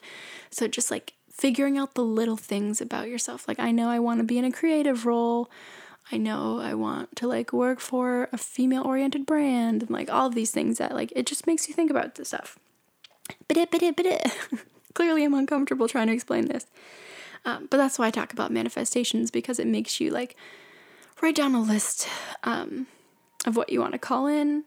So 0.51 0.67
just 0.69 0.91
like 0.91 1.15
figuring 1.31 1.79
out 1.79 1.95
the 1.95 2.05
little 2.05 2.37
things 2.37 2.81
about 2.81 3.09
yourself. 3.09 3.47
Like, 3.47 3.61
I 3.61 3.71
know 3.71 3.89
I 3.89 4.01
want 4.01 4.19
to 4.19 4.25
be 4.25 4.39
in 4.39 4.45
a 4.45 4.53
creative 4.53 5.07
role. 5.07 5.51
I 6.11 6.17
know 6.17 6.59
I 6.59 6.75
want 6.75 7.15
to 7.17 7.29
like 7.29 7.53
work 7.53 7.81
for 7.81 8.29
a 8.33 8.39
female 8.39 8.83
oriented 8.83 9.25
brand 9.25 9.83
and 9.83 9.91
like 9.91 10.11
all 10.11 10.27
of 10.27 10.35
these 10.35 10.51
things 10.51 10.79
that 10.79 10.95
like 10.95 11.13
it 11.15 11.27
just 11.27 11.47
makes 11.47 11.69
you 11.69 11.75
think 11.75 11.91
about 11.91 12.15
this 12.17 12.29
stuff. 12.29 12.59
But 13.47 13.57
it, 13.57 13.71
but 13.71 13.83
it, 13.83 13.95
but 13.97 14.07
it. 14.07 14.27
Clearly, 14.95 15.23
I'm 15.23 15.35
uncomfortable 15.35 15.87
trying 15.87 16.09
to 16.09 16.15
explain 16.15 16.47
this. 16.47 16.67
Um, 17.45 17.69
but 17.71 17.77
that's 17.77 17.99
why 17.99 18.07
I 18.07 18.11
talk 18.11 18.33
about 18.33 18.51
manifestations 18.51 19.31
because 19.31 19.59
it 19.59 19.67
makes 19.67 20.01
you 20.01 20.11
like 20.11 20.35
write 21.23 21.37
down 21.37 21.55
a 21.55 21.61
list 21.61 22.09
um, 22.43 22.87
of 23.47 23.57
what 23.57 23.71
you 23.71 23.81
want 23.81 23.93
to 23.93 23.99
call 23.99 24.27
in. 24.27 24.65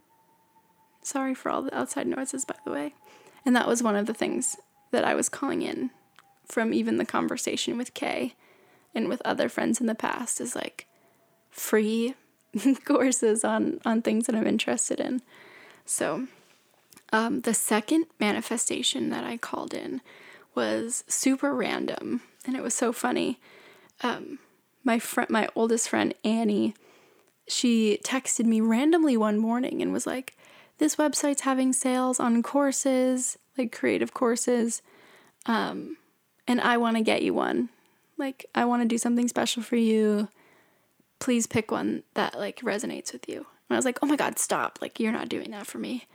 Sorry 1.03 1.33
for 1.33 1.49
all 1.49 1.61
the 1.61 1.77
outside 1.77 2.07
noises, 2.07 2.45
by 2.45 2.55
the 2.65 2.71
way. 2.71 2.93
And 3.45 3.55
that 3.55 3.67
was 3.67 3.81
one 3.81 3.95
of 3.95 4.05
the 4.05 4.13
things 4.13 4.57
that 4.91 5.03
I 5.03 5.15
was 5.15 5.29
calling 5.29 5.61
in 5.61 5.89
from 6.45 6.73
even 6.73 6.97
the 6.97 7.05
conversation 7.05 7.77
with 7.77 7.93
Kay 7.93 8.35
and 8.93 9.07
with 9.07 9.21
other 9.23 9.49
friends 9.49 9.79
in 9.79 9.87
the 9.87 9.95
past 9.95 10.41
is 10.41 10.55
like 10.55 10.85
free 11.49 12.15
courses 12.85 13.43
on 13.43 13.79
on 13.85 14.01
things 14.01 14.27
that 14.27 14.35
I'm 14.35 14.47
interested 14.47 14.99
in. 14.99 15.21
So, 15.85 16.27
um, 17.11 17.41
the 17.41 17.53
second 17.53 18.05
manifestation 18.19 19.09
that 19.09 19.23
I 19.23 19.37
called 19.37 19.73
in 19.73 20.01
was 20.53 21.03
super 21.07 21.53
random, 21.53 22.21
and 22.45 22.55
it 22.55 22.63
was 22.63 22.73
so 22.73 22.91
funny. 22.91 23.39
Um, 24.01 24.39
my 24.83 24.99
friend, 24.99 25.29
my 25.29 25.47
oldest 25.55 25.89
friend 25.89 26.13
Annie, 26.23 26.75
she 27.47 27.99
texted 28.03 28.45
me 28.45 28.61
randomly 28.61 29.17
one 29.17 29.37
morning 29.37 29.81
and 29.81 29.91
was 29.91 30.07
like, 30.07 30.35
"This 30.77 30.95
website's 30.95 31.41
having 31.41 31.73
sales 31.73 32.19
on 32.19 32.43
courses, 32.43 33.37
like 33.57 33.71
creative 33.71 34.13
courses. 34.13 34.81
Um, 35.45 35.97
and 36.47 36.61
I 36.61 36.77
want 36.77 36.97
to 36.97 37.03
get 37.03 37.21
you 37.21 37.33
one. 37.33 37.69
Like, 38.17 38.45
I 38.53 38.65
want 38.65 38.81
to 38.83 38.87
do 38.87 38.97
something 38.97 39.27
special 39.27 39.63
for 39.63 39.75
you. 39.75 40.29
Please 41.19 41.47
pick 41.47 41.71
one 41.71 42.03
that 42.13 42.37
like 42.37 42.61
resonates 42.61 43.13
with 43.13 43.27
you. 43.27 43.37
And 43.37 43.45
I 43.71 43.75
was 43.75 43.85
like, 43.85 43.99
oh 44.01 44.07
my 44.07 44.15
God, 44.15 44.37
stop. 44.37 44.79
Like, 44.81 44.99
you're 44.99 45.11
not 45.11 45.29
doing 45.29 45.51
that 45.51 45.67
for 45.67 45.77
me. 45.77 46.07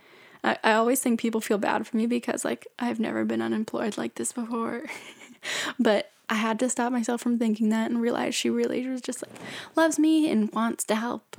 I, 0.43 0.57
I 0.63 0.73
always 0.73 0.99
think 0.99 1.19
people 1.19 1.41
feel 1.41 1.57
bad 1.57 1.87
for 1.87 1.97
me 1.97 2.05
because 2.05 2.45
like 2.45 2.67
I've 2.77 2.99
never 2.99 3.25
been 3.25 3.41
unemployed 3.41 3.97
like 3.97 4.15
this 4.15 4.31
before. 4.31 4.83
but 5.79 6.11
I 6.29 6.35
had 6.35 6.59
to 6.59 6.69
stop 6.69 6.91
myself 6.91 7.21
from 7.21 7.39
thinking 7.39 7.69
that 7.69 7.89
and 7.89 8.01
realize 8.01 8.35
she 8.35 8.49
really 8.49 8.87
was 8.87 9.01
just 9.01 9.23
like 9.23 9.39
loves 9.75 9.97
me 9.97 10.29
and 10.29 10.51
wants 10.51 10.83
to 10.85 10.95
help. 10.95 11.37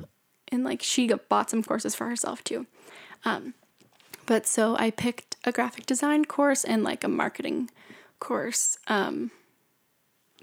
And 0.50 0.64
like 0.64 0.82
she 0.82 1.08
bought 1.28 1.50
some 1.50 1.62
courses 1.62 1.94
for 1.94 2.08
herself 2.08 2.42
too. 2.42 2.66
Um, 3.24 3.54
but 4.26 4.46
so 4.46 4.76
I 4.78 4.90
picked 4.90 5.36
a 5.44 5.52
graphic 5.52 5.86
design 5.86 6.24
course 6.24 6.64
and 6.64 6.82
like 6.82 7.04
a 7.04 7.08
marketing 7.08 7.70
course, 8.18 8.78
um, 8.86 9.30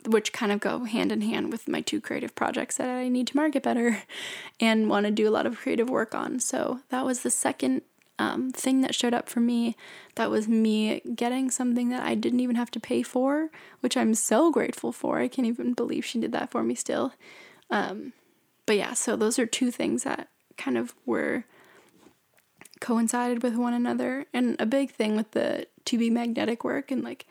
which 0.05 0.33
kind 0.33 0.51
of 0.51 0.59
go 0.59 0.83
hand 0.83 1.11
in 1.11 1.21
hand 1.21 1.51
with 1.51 1.67
my 1.67 1.81
two 1.81 1.99
creative 1.99 2.35
projects 2.35 2.77
that 2.77 2.89
I 2.89 3.07
need 3.07 3.27
to 3.27 3.37
market 3.37 3.63
better 3.63 4.03
and 4.59 4.89
want 4.89 5.05
to 5.05 5.11
do 5.11 5.27
a 5.27 5.31
lot 5.31 5.45
of 5.45 5.57
creative 5.57 5.89
work 5.89 6.13
on. 6.13 6.39
So 6.39 6.81
that 6.89 7.05
was 7.05 7.21
the 7.21 7.31
second 7.31 7.81
um, 8.17 8.51
thing 8.51 8.81
that 8.81 8.95
showed 8.95 9.13
up 9.13 9.29
for 9.29 9.39
me. 9.39 9.75
That 10.15 10.29
was 10.29 10.47
me 10.47 11.01
getting 11.15 11.51
something 11.51 11.89
that 11.89 12.03
I 12.03 12.15
didn't 12.15 12.39
even 12.39 12.55
have 12.55 12.71
to 12.71 12.79
pay 12.79 13.03
for, 13.03 13.49
which 13.81 13.97
I'm 13.97 14.13
so 14.13 14.51
grateful 14.51 14.91
for. 14.91 15.19
I 15.19 15.27
can't 15.27 15.47
even 15.47 15.73
believe 15.73 16.05
she 16.05 16.19
did 16.19 16.31
that 16.31 16.51
for 16.51 16.63
me 16.63 16.75
still. 16.75 17.13
Um, 17.69 18.13
but 18.65 18.77
yeah, 18.77 18.93
so 18.93 19.15
those 19.15 19.37
are 19.37 19.45
two 19.45 19.71
things 19.71 20.03
that 20.03 20.29
kind 20.57 20.77
of 20.77 20.93
were 21.05 21.45
coincided 22.79 23.43
with 23.43 23.55
one 23.55 23.73
another. 23.73 24.25
And 24.33 24.55
a 24.59 24.65
big 24.65 24.91
thing 24.91 25.15
with 25.15 25.31
the 25.31 25.67
to 25.85 25.97
be 25.97 26.09
magnetic 26.09 26.63
work 26.63 26.91
and 26.91 27.03
like 27.03 27.25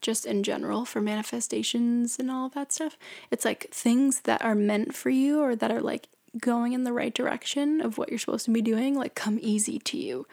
just 0.00 0.26
in 0.26 0.42
general 0.42 0.84
for 0.84 1.00
manifestations 1.00 2.18
and 2.18 2.30
all 2.30 2.46
of 2.46 2.54
that 2.54 2.72
stuff, 2.72 2.98
it's 3.30 3.44
like 3.44 3.70
things 3.70 4.20
that 4.20 4.42
are 4.42 4.54
meant 4.54 4.94
for 4.94 5.10
you 5.10 5.40
or 5.40 5.56
that 5.56 5.70
are 5.70 5.80
like 5.80 6.08
going 6.38 6.72
in 6.72 6.84
the 6.84 6.92
right 6.92 7.14
direction 7.14 7.80
of 7.80 7.98
what 7.98 8.10
you're 8.10 8.18
supposed 8.18 8.44
to 8.46 8.50
be 8.50 8.62
doing, 8.62 8.96
like 8.96 9.14
come 9.14 9.38
easy 9.40 9.78
to 9.80 9.96
you. 9.96 10.26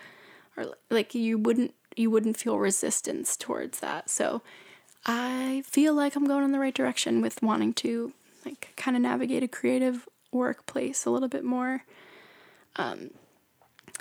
Or 0.57 0.65
like 0.89 1.15
you 1.15 1.37
wouldn't 1.37 1.73
you 1.95 2.09
wouldn't 2.09 2.37
feel 2.37 2.57
resistance 2.57 3.35
towards 3.35 3.79
that. 3.79 4.09
So 4.09 4.41
I 5.05 5.63
feel 5.65 5.93
like 5.93 6.15
I'm 6.15 6.25
going 6.25 6.43
in 6.45 6.51
the 6.51 6.59
right 6.59 6.73
direction 6.73 7.21
with 7.21 7.41
wanting 7.41 7.73
to 7.75 8.13
like 8.45 8.73
kind 8.77 8.95
of 8.95 9.03
navigate 9.03 9.43
a 9.43 9.47
creative 9.47 10.07
workplace 10.31 11.05
a 11.05 11.09
little 11.09 11.27
bit 11.27 11.43
more. 11.43 11.83
Um, 12.77 13.11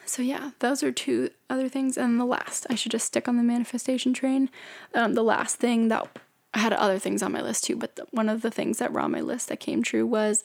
so 0.05 0.23
yeah, 0.23 0.51
those 0.61 0.83
are 0.83 0.93
two 0.93 1.31
other 1.49 1.69
things. 1.69 1.97
And 1.97 2.21
the 2.21 2.25
last, 2.25 2.67
I 2.71 2.75
should 2.75 2.93
just 2.93 3.07
stick 3.07 3.29
on 3.29 3.37
the 3.37 3.43
manifestation 3.43 4.13
train. 4.15 4.51
Um, 4.95 5.15
the 5.15 5.23
last 5.23 5.57
thing 5.57 5.89
that 5.89 6.09
I 6.53 6.59
had 6.59 6.73
other 6.73 6.99
things 6.99 7.23
on 7.23 7.33
my 7.33 7.43
list 7.43 7.65
too, 7.65 7.77
but 7.77 7.97
the, 7.97 8.07
one 8.11 8.29
of 8.29 8.43
the 8.43 8.51
things 8.51 8.79
that 8.79 8.93
were 8.93 9.01
on 9.01 9.13
my 9.13 9.21
list 9.21 9.49
that 9.49 9.61
came 9.61 9.83
true 9.83 10.07
was 10.07 10.43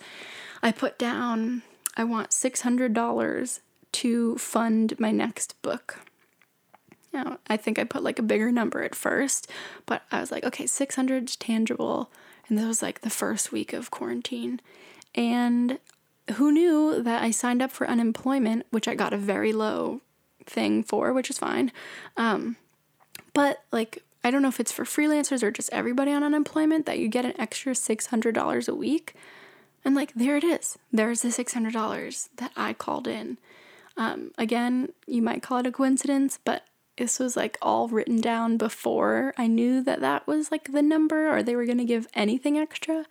I 0.62 0.72
put 0.72 1.00
down 1.00 1.64
I 1.98 2.04
want 2.04 2.34
six 2.34 2.62
hundred 2.62 2.94
dollars 2.94 3.62
to 3.94 4.38
fund 4.38 5.00
my 5.00 5.12
next 5.12 5.60
book. 5.62 6.00
Now, 7.14 7.40
I 7.48 7.56
think 7.56 7.80
I 7.80 7.86
put 7.86 8.04
like 8.04 8.20
a 8.20 8.24
bigger 8.24 8.52
number 8.52 8.84
at 8.84 8.94
first, 8.94 9.50
but 9.86 10.04
I 10.12 10.20
was 10.20 10.34
like, 10.34 10.44
okay, 10.44 10.68
600 10.68 11.30
is 11.30 11.38
tangible. 11.38 12.12
And 12.50 12.58
this 12.58 12.66
was 12.66 12.82
like 12.82 13.02
the 13.02 13.10
first 13.10 13.54
week 13.54 13.72
of 13.72 13.92
quarantine. 13.92 14.60
And 15.16 15.80
who 16.34 16.52
knew 16.52 17.02
that 17.02 17.24
I 17.24 17.32
signed 17.32 17.62
up 17.62 17.72
for 17.72 17.88
unemployment, 17.88 18.66
which 18.70 18.90
I 18.90 18.96
got 18.96 19.14
a 19.14 19.18
very 19.18 19.54
low 19.54 20.02
thing 20.46 20.84
for, 20.84 21.14
which 21.14 21.30
is 21.30 21.38
fine. 21.38 21.72
Um, 22.18 22.58
but 23.34 23.64
like, 23.72 24.04
I 24.26 24.32
don't 24.32 24.42
know 24.42 24.48
if 24.48 24.60
it's 24.60 24.72
for 24.72 24.86
freelancers 24.86 25.44
or 25.44 25.52
just 25.52 25.72
everybody 25.72 26.12
on 26.12 26.24
unemployment 26.24 26.88
that 26.88 26.98
you 26.98 27.08
get 27.08 27.26
an 27.26 27.40
extra 27.40 27.74
$600 27.74 28.68
a 28.68 28.74
week. 28.74 29.14
And 29.86 29.94
like, 29.94 30.16
there 30.16 30.36
it 30.36 30.44
is. 30.44 30.80
There's 30.92 31.22
the 31.22 31.28
$600 31.28 32.30
that 32.38 32.52
I 32.58 32.74
called 32.74 33.08
in. 33.08 33.38
Um, 33.96 34.32
again, 34.36 34.90
you 35.06 35.22
might 35.22 35.44
call 35.44 35.60
it 35.60 35.68
a 35.68 35.72
coincidence, 35.72 36.40
but 36.44 36.64
this 36.98 37.20
was 37.20 37.38
like 37.38 37.60
all 37.62 37.88
written 37.88 38.20
down 38.20 38.58
before 38.58 39.36
I 39.38 39.46
knew 39.46 39.84
that 39.84 40.02
that 40.02 40.26
was 40.26 40.52
like 40.52 40.72
the 40.72 40.82
number 40.82 41.30
or 41.30 41.44
they 41.44 41.56
were 41.56 41.68
going 41.68 41.78
to 41.78 41.86
give 41.86 42.08
anything 42.16 42.58
extra. 42.58 43.06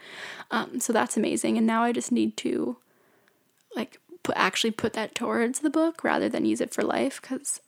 Um, 0.50 0.80
so 0.80 0.92
that's 0.92 1.16
amazing. 1.16 1.56
And 1.56 1.66
now 1.66 1.84
I 1.84 1.92
just 1.92 2.10
need 2.10 2.36
to 2.38 2.76
like 3.76 4.00
put, 4.24 4.36
actually 4.36 4.72
put 4.72 4.94
that 4.94 5.14
towards 5.14 5.60
the 5.60 5.70
book 5.70 6.02
rather 6.02 6.28
than 6.28 6.44
use 6.44 6.60
it 6.60 6.74
for 6.74 6.82
life 6.82 7.22
because 7.22 7.60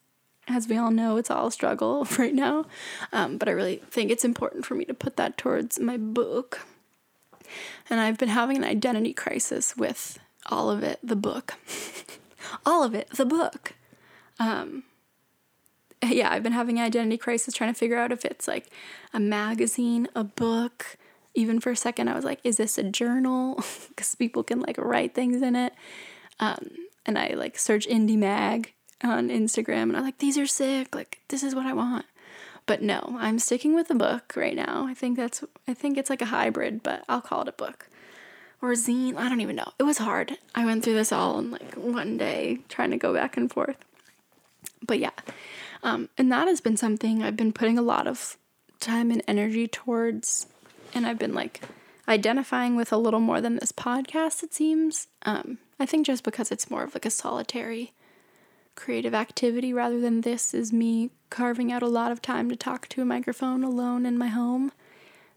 as 0.48 0.68
we 0.68 0.76
all 0.76 0.90
know, 0.90 1.16
it's 1.16 1.30
all 1.30 1.48
a 1.48 1.52
struggle 1.52 2.06
right 2.18 2.34
now. 2.34 2.66
Um, 3.12 3.38
but 3.38 3.48
I 3.48 3.52
really 3.52 3.82
think 3.90 4.10
it's 4.10 4.24
important 4.24 4.64
for 4.64 4.74
me 4.74 4.84
to 4.84 4.94
put 4.94 5.16
that 5.16 5.36
towards 5.36 5.78
my 5.80 5.96
book. 5.96 6.60
And 7.88 8.00
I've 8.00 8.18
been 8.18 8.28
having 8.28 8.56
an 8.56 8.64
identity 8.64 9.12
crisis 9.12 9.76
with 9.76 10.18
all 10.46 10.70
of 10.70 10.82
it, 10.82 10.98
the 11.02 11.16
book. 11.16 11.54
all 12.66 12.82
of 12.82 12.94
it, 12.94 13.10
the 13.10 13.26
book. 13.26 13.74
Um, 14.38 14.84
yeah, 16.04 16.30
I've 16.30 16.42
been 16.42 16.52
having 16.52 16.78
an 16.78 16.84
identity 16.84 17.16
crisis 17.16 17.54
trying 17.54 17.72
to 17.72 17.78
figure 17.78 17.96
out 17.96 18.12
if 18.12 18.24
it's 18.24 18.46
like 18.46 18.70
a 19.12 19.20
magazine, 19.20 20.08
a 20.14 20.24
book. 20.24 20.96
Even 21.34 21.60
for 21.60 21.70
a 21.70 21.76
second, 21.76 22.08
I 22.08 22.14
was 22.14 22.24
like, 22.24 22.40
is 22.44 22.56
this 22.56 22.78
a 22.78 22.82
journal? 22.82 23.62
Because 23.88 24.14
people 24.14 24.42
can 24.42 24.60
like 24.60 24.76
write 24.76 25.14
things 25.14 25.40
in 25.40 25.56
it. 25.56 25.72
Um, 26.38 26.68
and 27.06 27.18
I 27.18 27.28
like 27.28 27.58
search 27.58 27.88
indie 27.88 28.18
mag 28.18 28.74
on 29.02 29.28
Instagram 29.28 29.84
and 29.84 29.96
I'm 29.96 30.04
like, 30.04 30.18
these 30.18 30.38
are 30.38 30.46
sick. 30.46 30.94
Like, 30.94 31.20
this 31.28 31.42
is 31.42 31.54
what 31.54 31.66
I 31.66 31.72
want. 31.72 32.06
But 32.66 32.82
no, 32.82 33.16
I'm 33.18 33.38
sticking 33.38 33.74
with 33.74 33.90
a 33.90 33.94
book 33.94 34.32
right 34.36 34.56
now. 34.56 34.86
I 34.88 34.94
think 34.94 35.16
that's, 35.16 35.44
I 35.68 35.74
think 35.74 35.96
it's 35.96 36.10
like 36.10 36.22
a 36.22 36.26
hybrid, 36.26 36.82
but 36.82 37.04
I'll 37.08 37.20
call 37.20 37.42
it 37.42 37.48
a 37.48 37.52
book 37.52 37.88
or 38.60 38.72
a 38.72 38.74
zine. 38.74 39.16
I 39.16 39.28
don't 39.28 39.40
even 39.40 39.56
know. 39.56 39.70
It 39.78 39.84
was 39.84 39.98
hard. 39.98 40.38
I 40.54 40.64
went 40.64 40.82
through 40.82 40.94
this 40.94 41.12
all 41.12 41.38
in 41.38 41.52
like 41.52 41.74
one 41.74 42.16
day 42.16 42.60
trying 42.68 42.90
to 42.90 42.96
go 42.96 43.14
back 43.14 43.36
and 43.36 43.50
forth. 43.50 43.76
But 44.84 44.98
yeah, 44.98 45.10
um, 45.82 46.08
and 46.18 46.30
that 46.32 46.48
has 46.48 46.60
been 46.60 46.76
something 46.76 47.22
I've 47.22 47.36
been 47.36 47.52
putting 47.52 47.78
a 47.78 47.82
lot 47.82 48.06
of 48.06 48.36
time 48.80 49.10
and 49.10 49.22
energy 49.28 49.68
towards. 49.68 50.46
And 50.94 51.06
I've 51.06 51.18
been 51.18 51.34
like 51.34 51.60
identifying 52.08 52.76
with 52.76 52.92
a 52.92 52.96
little 52.96 53.20
more 53.20 53.40
than 53.40 53.56
this 53.56 53.72
podcast, 53.72 54.42
it 54.42 54.54
seems. 54.54 55.08
Um, 55.22 55.58
I 55.78 55.86
think 55.86 56.06
just 56.06 56.24
because 56.24 56.50
it's 56.50 56.70
more 56.70 56.84
of 56.84 56.94
like 56.94 57.06
a 57.06 57.10
solitary 57.10 57.92
creative 58.76 59.14
activity 59.14 59.72
rather 59.72 59.98
than 59.98 60.20
this 60.20 60.54
is 60.54 60.72
me 60.72 61.10
carving 61.30 61.72
out 61.72 61.82
a 61.82 61.88
lot 61.88 62.12
of 62.12 62.22
time 62.22 62.48
to 62.48 62.56
talk 62.56 62.88
to 62.88 63.02
a 63.02 63.06
microphone 63.06 63.64
alone 63.64 64.06
in 64.06 64.16
my 64.16 64.28
home 64.28 64.70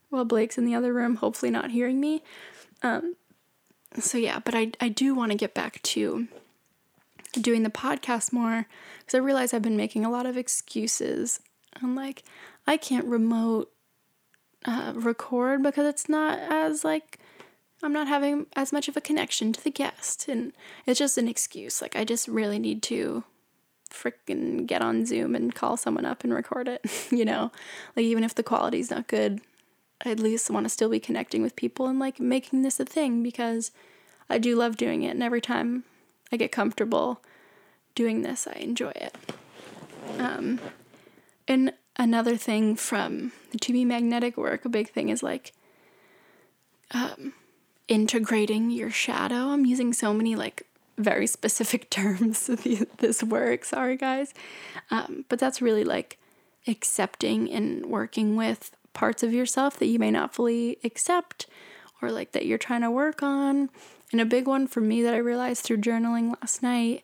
while 0.10 0.26
Blake's 0.26 0.58
in 0.58 0.66
the 0.66 0.76
other 0.76 0.94
room, 0.94 1.16
hopefully 1.16 1.52
not 1.52 1.72
hearing 1.72 2.00
me. 2.00 2.24
Um, 2.84 3.16
so 4.00 4.18
yeah, 4.18 4.40
but 4.40 4.56
I, 4.56 4.72
I 4.80 4.90
do 4.90 5.16
want 5.16 5.32
to 5.32 5.38
get 5.38 5.54
back 5.54 5.82
to 5.84 6.28
doing 7.34 7.64
the 7.64 7.70
podcast 7.70 8.34
more 8.34 8.68
because 9.00 9.16
I 9.16 9.20
realize 9.20 9.54
I've 9.54 9.62
been 9.62 9.78
making 9.78 10.06
a 10.06 10.12
lot 10.12 10.26
of 10.26 10.38
excuses. 10.38 11.40
I'm 11.82 11.96
like, 11.96 12.24
I 12.68 12.78
can't 12.78 13.06
remote 13.06 13.72
uh, 14.66 14.94
record 14.96 15.64
because 15.64 15.88
it's 15.88 16.10
not 16.10 16.40
as 16.40 16.84
like 16.84 17.20
I'm 17.82 17.94
not 17.94 18.08
having 18.08 18.48
as 18.56 18.74
much 18.74 18.88
of 18.88 18.98
a 18.98 19.02
connection 19.02 19.54
to 19.54 19.64
the 19.64 19.72
guest, 19.72 20.28
and 20.28 20.54
it's 20.86 21.00
just 21.00 21.18
an 21.18 21.28
excuse. 21.28 21.82
Like 21.82 21.96
I 21.96 22.04
just 22.04 22.28
really 22.28 22.60
need 22.60 22.84
to 22.84 23.24
freaking 23.90 24.68
get 24.68 24.82
on 24.82 25.06
Zoom 25.06 25.34
and 25.34 25.56
call 25.56 25.78
someone 25.78 26.06
up 26.06 26.24
and 26.24 26.34
record 26.34 26.68
it. 26.68 26.86
you 27.12 27.26
know, 27.26 27.52
like 27.96 28.06
even 28.06 28.24
if 28.24 28.36
the 28.36 28.44
quality's 28.44 28.92
not 28.92 29.08
good, 29.08 29.42
I 30.06 30.12
at 30.12 30.20
least 30.20 30.50
want 30.50 30.66
to 30.66 30.70
still 30.70 30.90
be 30.90 31.00
connecting 31.00 31.42
with 31.42 31.56
people 31.56 31.88
and 31.88 32.00
like 32.00 32.20
making 32.20 32.62
this 32.62 32.80
a 32.80 32.86
thing 32.86 33.24
because 33.24 33.72
I 34.30 34.38
do 34.38 34.56
love 34.56 34.78
doing 34.78 35.04
it, 35.04 35.12
and 35.12 35.24
every 35.24 35.42
time 35.42 35.84
I 36.32 36.38
get 36.38 36.52
comfortable 36.52 37.22
doing 37.96 38.22
this. 38.22 38.48
I 38.48 38.58
enjoy 38.60 38.92
it. 38.92 39.16
Um, 40.18 40.60
and 41.48 41.74
another 41.98 42.38
thing 42.38 42.76
from 42.76 43.32
the 43.52 43.58
To 43.58 43.74
Be 43.74 43.86
Magnetic 43.86 44.38
work, 44.38 44.66
a 44.66 44.70
big 44.70 44.90
thing 44.90 45.10
is 45.10 45.24
like 45.24 45.54
um, 46.92 47.34
integrating 47.90 48.70
your 48.70 48.90
shadow. 48.90 49.50
I'm 49.50 49.66
using 49.66 49.92
so 49.92 50.14
many 50.14 50.38
like 50.38 50.66
very 50.98 51.28
specific 51.28 51.90
terms 51.90 52.48
this 52.98 53.22
work. 53.22 53.66
Sorry, 53.66 53.98
guys. 53.98 54.34
Um, 54.90 55.26
but 55.28 55.40
that's 55.40 55.62
really 55.62 55.84
like 55.84 56.18
accepting 56.68 57.52
and 57.52 57.86
working 57.86 58.38
with 58.38 58.72
parts 58.94 59.24
of 59.24 59.34
yourself 59.34 59.78
that 59.80 59.88
you 59.88 60.00
may 60.00 60.12
not 60.12 60.34
fully 60.34 60.78
accept 60.84 61.48
or 62.02 62.12
like 62.12 62.32
that 62.32 62.46
you're 62.46 62.58
trying 62.58 62.82
to 62.82 62.92
work 62.92 63.22
on 63.22 63.70
and 64.12 64.22
a 64.22 64.26
big 64.26 64.48
one 64.48 64.68
for 64.68 64.82
me 64.82 65.02
that 65.04 65.14
I 65.14 65.18
realized 65.18 65.64
through 65.64 65.78
journaling 65.78 66.36
last 66.42 66.64
night 66.64 67.04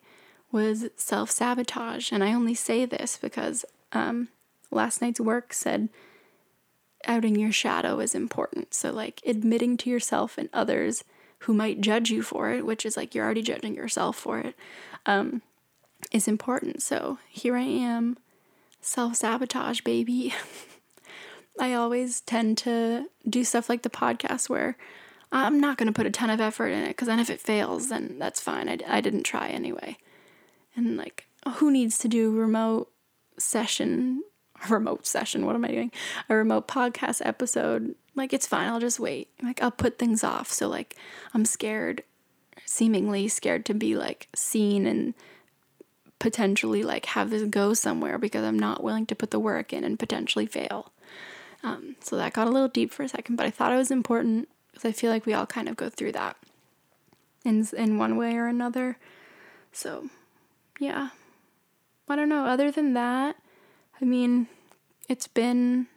was 0.51 0.87
self 0.95 1.29
sabotage. 1.29 2.11
And 2.11 2.23
I 2.23 2.33
only 2.33 2.55
say 2.55 2.85
this 2.85 3.17
because 3.21 3.65
um, 3.91 4.29
last 4.71 5.01
night's 5.01 5.19
work 5.19 5.53
said 5.53 5.89
outing 7.07 7.35
your 7.35 7.51
shadow 7.51 7.99
is 7.99 8.15
important. 8.15 8.73
So, 8.73 8.91
like, 8.91 9.21
admitting 9.25 9.77
to 9.77 9.89
yourself 9.89 10.37
and 10.37 10.49
others 10.53 11.03
who 11.39 11.53
might 11.53 11.81
judge 11.81 12.09
you 12.09 12.21
for 12.21 12.51
it, 12.51 12.65
which 12.65 12.85
is 12.85 12.97
like 12.97 13.13
you're 13.13 13.25
already 13.25 13.41
judging 13.41 13.75
yourself 13.75 14.15
for 14.17 14.39
it, 14.39 14.55
um, 15.05 15.41
is 16.11 16.27
important. 16.27 16.81
So, 16.81 17.19
here 17.29 17.55
I 17.55 17.63
am, 17.63 18.17
self 18.81 19.15
sabotage, 19.15 19.81
baby. 19.81 20.33
I 21.59 21.73
always 21.73 22.21
tend 22.21 22.57
to 22.59 23.05
do 23.27 23.43
stuff 23.43 23.69
like 23.69 23.83
the 23.83 23.89
podcast 23.89 24.49
where 24.49 24.77
I'm 25.31 25.59
not 25.59 25.77
going 25.77 25.87
to 25.87 25.93
put 25.93 26.05
a 26.05 26.11
ton 26.11 26.29
of 26.29 26.41
effort 26.41 26.67
in 26.67 26.83
it 26.83 26.89
because 26.89 27.07
then 27.07 27.19
if 27.19 27.29
it 27.29 27.39
fails, 27.41 27.89
then 27.89 28.17
that's 28.19 28.41
fine. 28.41 28.69
I, 28.69 28.77
I 28.87 29.01
didn't 29.01 29.23
try 29.23 29.47
anyway. 29.47 29.97
And 30.75 30.97
like, 30.97 31.27
who 31.55 31.71
needs 31.71 31.97
to 31.99 32.07
do 32.07 32.31
remote 32.31 32.91
session? 33.37 34.23
Remote 34.69 35.05
session, 35.05 35.45
what 35.45 35.55
am 35.55 35.65
I 35.65 35.69
doing? 35.69 35.91
A 36.29 36.35
remote 36.35 36.67
podcast 36.67 37.21
episode. 37.23 37.95
Like, 38.15 38.33
it's 38.33 38.47
fine. 38.47 38.67
I'll 38.67 38.79
just 38.79 38.99
wait. 38.99 39.29
Like, 39.43 39.61
I'll 39.61 39.71
put 39.71 39.99
things 39.99 40.23
off. 40.23 40.51
So, 40.51 40.67
like, 40.67 40.95
I'm 41.33 41.45
scared, 41.45 42.03
seemingly 42.65 43.27
scared 43.27 43.65
to 43.65 43.73
be 43.73 43.95
like 43.95 44.27
seen 44.33 44.87
and 44.87 45.13
potentially 46.19 46.81
like 46.81 47.05
have 47.07 47.29
this 47.29 47.43
go 47.43 47.73
somewhere 47.73 48.17
because 48.17 48.43
I'm 48.43 48.57
not 48.57 48.83
willing 48.83 49.05
to 49.07 49.15
put 49.15 49.31
the 49.31 49.39
work 49.39 49.73
in 49.73 49.83
and 49.83 49.99
potentially 49.99 50.45
fail. 50.45 50.91
Um, 51.63 51.95
so 51.99 52.15
that 52.15 52.33
got 52.33 52.47
a 52.47 52.51
little 52.51 52.67
deep 52.67 52.91
for 52.91 53.03
a 53.03 53.09
second, 53.09 53.35
but 53.35 53.45
I 53.45 53.51
thought 53.51 53.73
it 53.73 53.77
was 53.77 53.91
important 53.91 54.49
because 54.71 54.85
I 54.85 54.91
feel 54.91 55.11
like 55.11 55.25
we 55.25 55.33
all 55.33 55.45
kind 55.45 55.67
of 55.67 55.75
go 55.75 55.89
through 55.89 56.13
that 56.13 56.37
in 57.43 57.67
in 57.77 57.97
one 57.97 58.17
way 58.17 58.35
or 58.35 58.47
another. 58.47 58.97
So, 59.71 60.09
yeah. 60.79 61.09
I 62.07 62.15
don't 62.15 62.29
know. 62.29 62.45
Other 62.45 62.69
than 62.71 62.93
that, 62.93 63.35
I 64.01 64.05
mean, 64.05 64.47
it's 65.07 65.27
been 65.27 65.87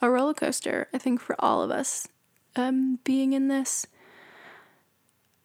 a 0.00 0.10
roller 0.10 0.34
coaster, 0.34 0.88
I 0.92 0.98
think, 0.98 1.20
for 1.20 1.36
all 1.38 1.62
of 1.62 1.70
us 1.70 2.08
um, 2.56 2.98
being 3.04 3.32
in 3.32 3.48
this. 3.48 3.86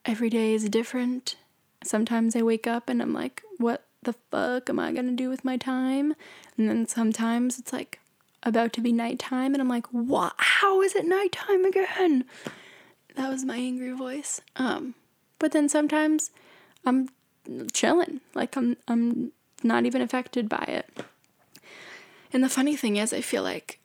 every 0.06 0.30
day 0.30 0.54
is 0.54 0.68
different. 0.70 1.36
Sometimes 1.84 2.36
I 2.36 2.42
wake 2.42 2.68
up 2.68 2.90
and 2.90 3.02
I'm 3.02 3.14
like, 3.14 3.42
what 3.58 3.86
the 4.04 4.14
fuck 4.14 4.70
am 4.70 4.80
I 4.80 4.92
gonna 4.92 5.12
do 5.12 5.30
with 5.30 5.46
my 5.46 5.58
time? 5.58 6.16
And 6.58 6.70
then 6.70 6.88
sometimes 6.88 7.60
it's 7.60 7.74
like 7.74 8.00
about 8.44 8.74
to 8.74 8.82
be 8.82 8.92
nighttime 8.92 9.54
and 9.54 9.62
I'm 9.62 9.70
like, 9.70 9.88
what? 9.88 10.34
How 10.38 10.82
is 10.82 10.96
it 10.96 11.06
nighttime 11.08 11.66
again? 11.66 12.26
That 13.16 13.30
was 13.30 13.46
my 13.46 13.58
angry 13.58 13.92
voice. 13.92 14.42
Um, 14.56 14.96
but 15.38 15.52
then 15.52 15.70
sometimes 15.70 16.32
I'm 16.86 17.10
chilling. 17.74 18.22
Like 18.34 18.56
I'm 18.56 18.78
I'm 18.88 19.32
not 19.64 19.86
even 19.86 20.02
affected 20.02 20.50
by 20.50 20.64
it. 20.68 20.90
And 22.34 22.44
the 22.44 22.50
funny 22.50 22.76
thing 22.76 22.98
is 22.98 23.14
I 23.14 23.22
feel 23.22 23.44
like 23.44 23.80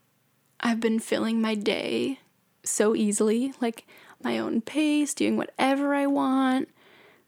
I've 0.61 0.81
been 0.81 0.99
filling 0.99 1.41
my 1.41 1.55
day 1.55 2.21
so 2.63 2.95
easily, 2.95 3.53
like 3.61 3.87
my 4.23 4.39
own 4.39 4.61
pace, 4.61 5.15
doing 5.15 5.37
whatever 5.37 5.95
I 5.95 6.07
want, 6.07 6.69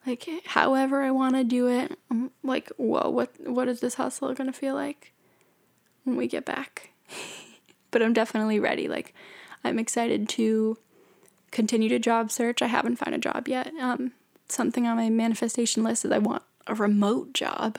like 0.07 0.29
however 0.47 1.03
I 1.03 1.11
want 1.11 1.35
to 1.37 1.45
do 1.45 1.69
it. 1.69 1.99
I'm 2.11 2.31
like, 2.43 2.71
whoa, 2.77 3.11
what 3.11 3.33
what 3.47 3.69
is 3.69 3.81
this 3.81 3.95
hustle 3.95 4.33
gonna 4.35 4.53
feel 4.53 4.75
like 4.75 5.13
when 6.05 6.17
we 6.17 6.27
get 6.27 6.45
back? 6.45 6.91
but 7.91 8.03
I'm 8.03 8.13
definitely 8.13 8.61
ready. 8.61 8.89
Like 8.89 9.15
I'm 9.65 9.79
excited 9.79 10.29
to 10.31 10.79
continue 11.51 11.89
to 11.89 11.99
job 11.99 12.31
search. 12.31 12.63
I 12.63 12.67
haven't 12.67 12.97
found 12.97 13.15
a 13.15 13.19
job 13.19 13.49
yet. 13.49 13.73
Um, 13.81 14.13
something 14.49 14.87
on 14.87 14.97
my 14.97 15.11
manifestation 15.11 15.83
list 15.83 16.05
is 16.05 16.13
I 16.13 16.19
want 16.19 16.43
a 16.67 16.75
remote 16.75 17.33
job. 17.33 17.79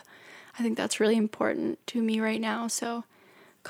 I 0.57 0.63
think 0.63 0.77
that's 0.77 0.99
really 0.99 1.15
important 1.15 1.85
to 1.87 2.01
me 2.01 2.19
right 2.19 2.41
now. 2.41 2.67
So 2.67 3.05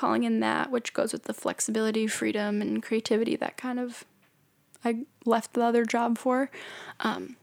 calling 0.00 0.24
in 0.24 0.40
that, 0.40 0.70
which 0.70 0.94
goes 0.94 1.12
with 1.12 1.24
the 1.24 1.34
flexibility, 1.34 2.06
freedom, 2.06 2.62
and 2.62 2.82
creativity 2.82 3.36
that 3.36 3.58
kind 3.58 3.78
of 3.78 4.06
I 4.82 5.04
left 5.26 5.52
the 5.52 5.62
other 5.62 5.84
job 5.84 6.16
for. 6.16 6.50
Um, 7.00 7.36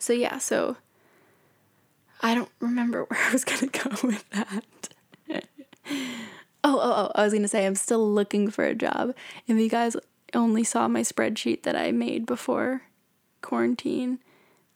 so 0.00 0.12
yeah, 0.12 0.38
so 0.38 0.78
I 2.20 2.34
don't 2.34 2.50
remember 2.58 3.04
where 3.08 3.20
I 3.20 3.32
was 3.32 3.44
gonna 3.44 3.68
go 3.68 3.90
with 4.02 4.28
that. 4.30 4.64
oh, 5.30 5.44
oh, 6.64 6.80
oh, 6.82 7.12
I 7.14 7.22
was 7.22 7.32
gonna 7.32 7.46
say 7.46 7.64
I'm 7.64 7.76
still 7.76 8.12
looking 8.12 8.50
for 8.50 8.64
a 8.64 8.74
job. 8.74 9.14
If 9.46 9.56
you 9.56 9.68
guys 9.68 9.94
only 10.34 10.64
saw 10.64 10.88
my 10.88 11.02
spreadsheet 11.02 11.62
that 11.62 11.76
I 11.76 11.92
made 11.92 12.26
before 12.26 12.82
quarantine, 13.42 14.18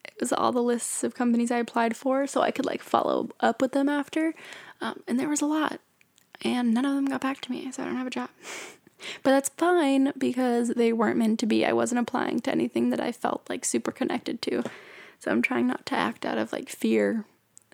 it 0.04 0.14
was 0.20 0.32
all 0.32 0.52
the 0.52 0.62
lists 0.62 1.02
of 1.02 1.16
companies 1.16 1.50
I 1.50 1.58
applied 1.58 1.96
for, 1.96 2.28
so 2.28 2.40
I 2.40 2.52
could 2.52 2.66
like 2.66 2.82
follow 2.82 3.30
up 3.40 3.60
with 3.60 3.72
them 3.72 3.88
after. 3.88 4.32
Um, 4.80 5.02
and 5.08 5.18
there 5.18 5.28
was 5.28 5.40
a 5.40 5.46
lot, 5.46 5.80
and 6.44 6.74
none 6.74 6.84
of 6.84 6.94
them 6.94 7.06
got 7.06 7.22
back 7.22 7.40
to 7.40 7.50
me, 7.50 7.72
so 7.72 7.82
I 7.82 7.86
don't 7.86 7.96
have 7.96 8.06
a 8.06 8.10
job. 8.10 8.28
but 9.22 9.30
that's 9.30 9.48
fine 9.48 10.12
because 10.16 10.68
they 10.68 10.92
weren't 10.92 11.18
meant 11.18 11.40
to 11.40 11.46
be. 11.46 11.64
I 11.64 11.72
wasn't 11.72 12.00
applying 12.00 12.40
to 12.40 12.50
anything 12.50 12.90
that 12.90 13.00
I 13.00 13.10
felt 13.10 13.48
like 13.48 13.64
super 13.64 13.90
connected 13.90 14.42
to. 14.42 14.62
So 15.18 15.30
I'm 15.30 15.42
trying 15.42 15.66
not 15.66 15.86
to 15.86 15.94
act 15.94 16.26
out 16.26 16.38
of 16.38 16.52
like 16.52 16.68
fear 16.68 17.24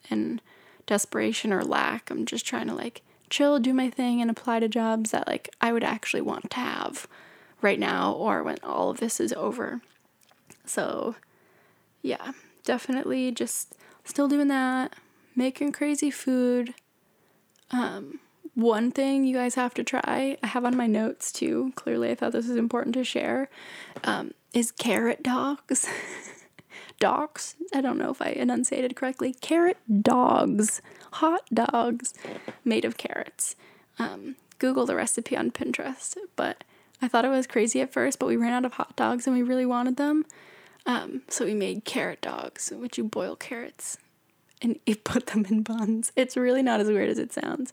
and 0.08 0.40
desperation 0.86 1.52
or 1.52 1.64
lack. 1.64 2.10
I'm 2.10 2.24
just 2.24 2.46
trying 2.46 2.68
to 2.68 2.74
like 2.74 3.02
chill, 3.28 3.58
do 3.58 3.74
my 3.74 3.90
thing, 3.90 4.22
and 4.22 4.30
apply 4.30 4.60
to 4.60 4.68
jobs 4.68 5.10
that 5.10 5.26
like 5.26 5.50
I 5.60 5.72
would 5.72 5.84
actually 5.84 6.22
want 6.22 6.50
to 6.50 6.56
have 6.58 7.08
right 7.60 7.78
now 7.78 8.12
or 8.12 8.42
when 8.42 8.58
all 8.62 8.90
of 8.90 9.00
this 9.00 9.20
is 9.20 9.32
over. 9.32 9.80
So, 10.64 11.16
yeah, 12.02 12.32
definitely 12.64 13.32
just 13.32 13.74
still 14.04 14.28
doing 14.28 14.48
that, 14.48 14.94
making 15.34 15.72
crazy 15.72 16.10
food. 16.10 16.74
Um, 17.72 18.20
one 18.54 18.90
thing 18.90 19.24
you 19.24 19.34
guys 19.36 19.54
have 19.54 19.74
to 19.74 19.84
try, 19.84 20.36
I 20.42 20.46
have 20.46 20.64
on 20.64 20.76
my 20.76 20.86
notes 20.86 21.32
too, 21.32 21.72
clearly 21.76 22.10
I 22.10 22.14
thought 22.14 22.32
this 22.32 22.48
was 22.48 22.56
important 22.56 22.94
to 22.94 23.04
share, 23.04 23.48
um, 24.04 24.32
is 24.52 24.70
carrot 24.70 25.22
dogs. 25.22 25.86
dogs. 26.98 27.56
I 27.74 27.80
don't 27.80 27.98
know 27.98 28.10
if 28.10 28.22
I 28.22 28.28
enunciated 28.28 28.94
correctly. 28.94 29.34
Carrot 29.40 29.78
dogs, 30.02 30.82
hot 31.14 31.42
dogs 31.52 32.14
made 32.64 32.84
of 32.84 32.96
carrots. 32.96 33.56
Um, 33.98 34.36
Google 34.58 34.86
the 34.86 34.94
recipe 34.94 35.36
on 35.36 35.50
Pinterest, 35.50 36.16
but 36.36 36.62
I 37.02 37.08
thought 37.08 37.24
it 37.24 37.30
was 37.30 37.46
crazy 37.46 37.80
at 37.80 37.92
first, 37.92 38.18
but 38.18 38.26
we 38.26 38.36
ran 38.36 38.52
out 38.52 38.66
of 38.66 38.74
hot 38.74 38.94
dogs 38.94 39.26
and 39.26 39.34
we 39.34 39.42
really 39.42 39.66
wanted 39.66 39.96
them. 39.96 40.26
Um, 40.86 41.22
so 41.28 41.44
we 41.44 41.54
made 41.54 41.84
carrot 41.84 42.20
dogs, 42.20 42.70
which 42.74 42.98
you 42.98 43.04
boil 43.04 43.36
carrots 43.36 43.98
and 44.62 44.78
you 44.86 44.96
put 44.96 45.26
them 45.26 45.46
in 45.48 45.62
buns. 45.62 46.12
It's 46.16 46.36
really 46.36 46.62
not 46.62 46.80
as 46.80 46.88
weird 46.88 47.08
as 47.08 47.18
it 47.18 47.32
sounds. 47.32 47.72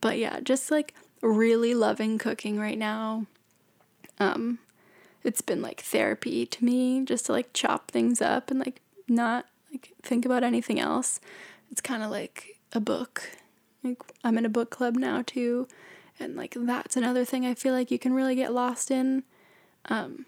But 0.00 0.18
yeah, 0.18 0.40
just 0.40 0.70
like 0.70 0.94
really 1.22 1.74
loving 1.74 2.18
cooking 2.18 2.58
right 2.58 2.78
now. 2.78 3.26
Um, 4.18 4.58
it's 5.24 5.40
been 5.40 5.60
like 5.60 5.80
therapy 5.80 6.46
to 6.46 6.64
me 6.64 7.04
just 7.04 7.26
to 7.26 7.32
like 7.32 7.52
chop 7.52 7.90
things 7.90 8.22
up 8.22 8.50
and 8.50 8.60
like 8.60 8.80
not 9.08 9.46
like 9.70 9.92
think 10.02 10.24
about 10.24 10.44
anything 10.44 10.78
else. 10.78 11.20
It's 11.70 11.80
kind 11.80 12.02
of 12.02 12.10
like 12.10 12.58
a 12.72 12.80
book. 12.80 13.30
Like 13.82 14.00
I'm 14.22 14.38
in 14.38 14.46
a 14.46 14.50
book 14.50 14.70
club 14.70 14.96
now 14.96 15.22
too, 15.26 15.68
and 16.18 16.36
like 16.36 16.54
that's 16.56 16.96
another 16.96 17.24
thing 17.24 17.44
I 17.44 17.54
feel 17.54 17.72
like 17.74 17.90
you 17.90 17.98
can 17.98 18.14
really 18.14 18.34
get 18.34 18.52
lost 18.52 18.90
in. 18.90 19.24
Um, 19.86 20.26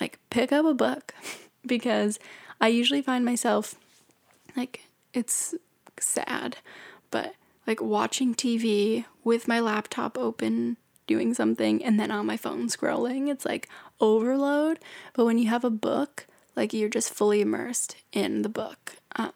like 0.00 0.18
pick 0.30 0.52
up 0.52 0.64
a 0.64 0.74
book 0.74 1.14
because 1.66 2.18
I 2.60 2.68
usually 2.68 3.02
find 3.02 3.24
myself 3.24 3.74
like 4.56 4.84
it's 5.12 5.54
sad, 5.98 6.58
but 7.10 7.34
like 7.70 7.80
watching 7.80 8.34
TV 8.34 9.04
with 9.22 9.46
my 9.46 9.60
laptop 9.60 10.18
open 10.18 10.76
doing 11.06 11.32
something 11.32 11.84
and 11.84 12.00
then 12.00 12.10
on 12.10 12.26
my 12.26 12.36
phone 12.36 12.66
scrolling. 12.66 13.30
It's 13.30 13.44
like 13.44 13.68
overload. 14.00 14.80
But 15.14 15.24
when 15.24 15.38
you 15.38 15.46
have 15.50 15.62
a 15.62 15.70
book, 15.70 16.26
like 16.56 16.72
you're 16.72 16.88
just 16.88 17.14
fully 17.14 17.40
immersed 17.40 17.94
in 18.12 18.42
the 18.42 18.48
book. 18.48 18.96
Um, 19.14 19.30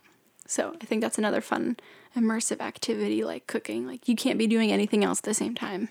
so 0.49 0.75
I 0.83 0.85
think 0.85 1.01
that's 1.01 1.17
another 1.17 1.41
fun 1.41 1.77
immersive 2.17 2.61
activity 2.61 3.23
like 3.23 3.47
cooking. 3.47 3.87
Like 3.87 4.09
you 4.09 4.17
can't 4.17 4.37
be 4.39 4.49
doing 4.49 4.73
anything 4.73 5.05
else 5.05 5.21
at 5.21 5.25
the 5.25 5.33
same 5.33 5.55
time. 5.55 5.89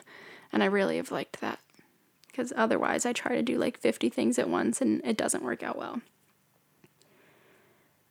And 0.51 0.61
I 0.61 0.65
really 0.65 0.97
have 0.97 1.13
liked 1.13 1.39
that 1.39 1.59
because 2.27 2.51
otherwise 2.57 3.05
I 3.05 3.13
try 3.13 3.35
to 3.35 3.41
do 3.41 3.57
like 3.57 3.79
50 3.79 4.09
things 4.09 4.37
at 4.37 4.49
once 4.49 4.81
and 4.81 4.99
it 5.05 5.15
doesn't 5.15 5.45
work 5.45 5.63
out 5.63 5.77
well. 5.77 6.01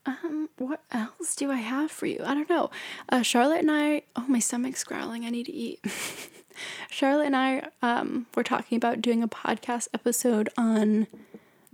Um, 0.04 0.48
what 0.58 0.82
else 0.90 1.36
do 1.36 1.50
I 1.50 1.56
have 1.56 1.90
for 1.90 2.06
you? 2.06 2.20
I 2.24 2.34
don't 2.34 2.50
know. 2.50 2.70
Uh, 3.08 3.22
Charlotte 3.22 3.60
and 3.60 3.70
I, 3.70 4.02
oh, 4.16 4.24
my 4.26 4.40
stomach's 4.40 4.82
growling. 4.82 5.24
I 5.24 5.30
need 5.30 5.46
to 5.46 5.52
eat. 5.52 5.80
Charlotte 6.90 7.26
and 7.26 7.36
I 7.36 7.68
um, 7.82 8.26
were 8.34 8.42
talking 8.42 8.76
about 8.76 9.00
doing 9.00 9.22
a 9.22 9.28
podcast 9.28 9.88
episode 9.94 10.48
on 10.56 11.06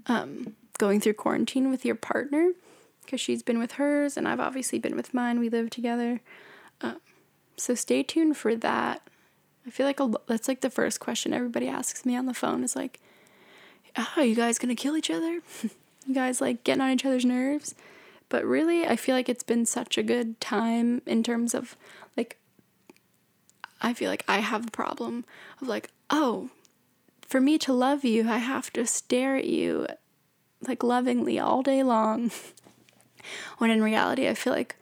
um, 0.07 0.55
going 0.79 1.01
through 1.01 1.15
quarantine 1.15 1.71
with 1.71 1.85
your 1.85 1.95
partner 1.95 2.53
because 3.05 3.21
she's 3.21 3.43
been 3.43 3.59
with 3.59 3.73
hers 3.73 4.17
and 4.17 4.29
I've 4.29 4.41
obviously 4.41 4.79
been 4.79 4.97
with 4.97 5.15
mine. 5.15 5.41
We 5.41 5.49
live 5.49 5.71
together. 5.71 6.21
Um, 6.83 7.01
so 7.57 7.75
stay 7.75 8.03
tuned 8.03 8.37
for 8.37 8.55
that. 8.57 9.03
I 9.67 9.71
feel 9.71 9.87
like 9.87 10.01
a, 10.01 10.11
that's 10.27 10.49
like 10.49 10.61
the 10.61 10.71
first 10.71 11.01
question 11.01 11.33
everybody 11.33 11.69
asks 11.69 12.07
me 12.07 12.17
on 12.17 12.27
the 12.27 12.35
phone 12.35 12.63
is 12.63 12.77
like, 12.77 13.01
oh, 13.97 14.23
you 14.23 14.35
guys 14.35 14.59
gonna 14.59 14.75
kill 14.75 14.97
each 14.97 15.11
other? 15.11 15.41
you 16.07 16.15
guys 16.15 16.41
like 16.41 16.65
getting 16.65 16.83
on 16.83 16.91
each 16.91 17.05
other's 17.05 17.25
nerves? 17.25 17.75
But 18.29 18.45
really, 18.45 18.87
I 18.87 18.97
feel 18.97 19.15
like 19.15 19.29
it's 19.29 19.43
been 19.43 19.65
such 19.65 19.97
a 19.97 20.03
good 20.03 20.41
time 20.41 21.03
in 21.07 21.23
terms 21.23 21.55
of 21.55 21.77
like, 22.17 22.39
I 23.81 23.95
feel 23.95 24.11
like 24.11 24.25
I 24.29 24.39
have 24.39 24.67
a 24.67 24.71
problem 24.71 25.25
of 25.63 25.69
like, 25.69 25.91
oh, 26.11 26.51
for 27.23 27.41
me 27.41 27.59
to 27.59 27.73
love 27.73 28.05
you, 28.05 28.29
I 28.29 28.39
have 28.39 28.73
to 28.75 28.87
stare 28.87 29.37
at 29.37 29.47
you 29.47 29.87
like 30.67 30.83
lovingly 30.83 31.39
all 31.39 31.63
day 31.63 31.83
long. 31.83 32.31
when 33.59 33.71
in 33.71 33.83
reality, 33.83 34.29
I 34.29 34.35
feel 34.35 34.53
like, 34.53 34.77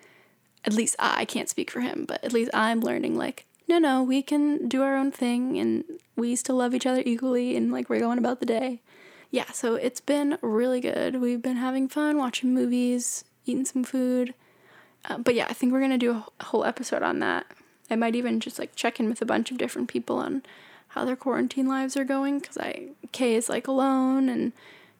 at 0.64 0.72
least 0.72 0.96
I, 0.98 1.20
I 1.20 1.24
can't 1.24 1.48
speak 1.48 1.70
for 1.70 1.80
him, 1.80 2.04
but 2.06 2.24
at 2.24 2.32
least 2.32 2.50
I'm 2.52 2.80
learning 2.80 3.16
like, 3.16 3.46
no, 3.68 3.78
no, 3.78 4.02
we 4.02 4.22
can 4.22 4.68
do 4.68 4.82
our 4.82 4.96
own 4.96 5.10
thing 5.10 5.58
and 5.58 5.84
we 6.14 6.36
still 6.36 6.56
love 6.56 6.74
each 6.74 6.86
other 6.86 7.02
equally 7.04 7.56
and 7.56 7.72
like 7.72 7.88
we're 7.88 8.00
going 8.00 8.18
about 8.18 8.40
the 8.40 8.46
day. 8.46 8.80
Yeah, 9.30 9.50
so 9.50 9.74
it's 9.74 10.00
been 10.00 10.38
really 10.40 10.80
good. 10.80 11.20
We've 11.20 11.42
been 11.42 11.56
having 11.56 11.88
fun 11.88 12.16
watching 12.16 12.54
movies, 12.54 13.24
eating 13.46 13.64
some 13.64 13.84
food. 13.84 14.34
Uh, 15.04 15.18
but 15.18 15.34
yeah, 15.34 15.46
I 15.48 15.52
think 15.52 15.72
we're 15.72 15.80
gonna 15.80 15.98
do 15.98 16.22
a 16.40 16.44
whole 16.44 16.64
episode 16.64 17.02
on 17.02 17.20
that. 17.20 17.46
I 17.90 17.96
might 17.96 18.16
even 18.16 18.40
just 18.40 18.58
like 18.58 18.74
check 18.74 18.98
in 18.98 19.08
with 19.08 19.22
a 19.22 19.26
bunch 19.26 19.50
of 19.50 19.58
different 19.58 19.88
people 19.88 20.18
on 20.18 20.42
how 20.88 21.04
their 21.04 21.16
quarantine 21.16 21.68
lives 21.68 21.96
are 21.96 22.04
going 22.04 22.40
because 22.40 22.58
I 22.58 22.88
Kay 23.12 23.34
is 23.34 23.48
like 23.48 23.68
alone 23.68 24.28
and 24.28 24.52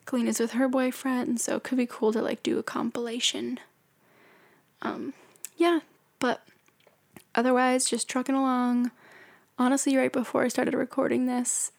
Colleen 0.04 0.28
is 0.28 0.38
with 0.38 0.52
her 0.52 0.68
boyfriend, 0.68 1.40
so 1.40 1.56
it 1.56 1.64
could 1.64 1.78
be 1.78 1.86
cool 1.86 2.12
to 2.12 2.22
like 2.22 2.42
do 2.42 2.58
a 2.58 2.62
compilation. 2.62 3.58
Um, 4.82 5.14
yeah, 5.56 5.80
but 6.20 6.46
otherwise, 7.34 7.90
just 7.90 8.08
trucking 8.08 8.34
along. 8.34 8.92
Honestly, 9.58 9.96
right 9.96 10.12
before 10.12 10.44
I 10.44 10.48
started 10.48 10.74
recording 10.74 11.26
this, 11.26 11.72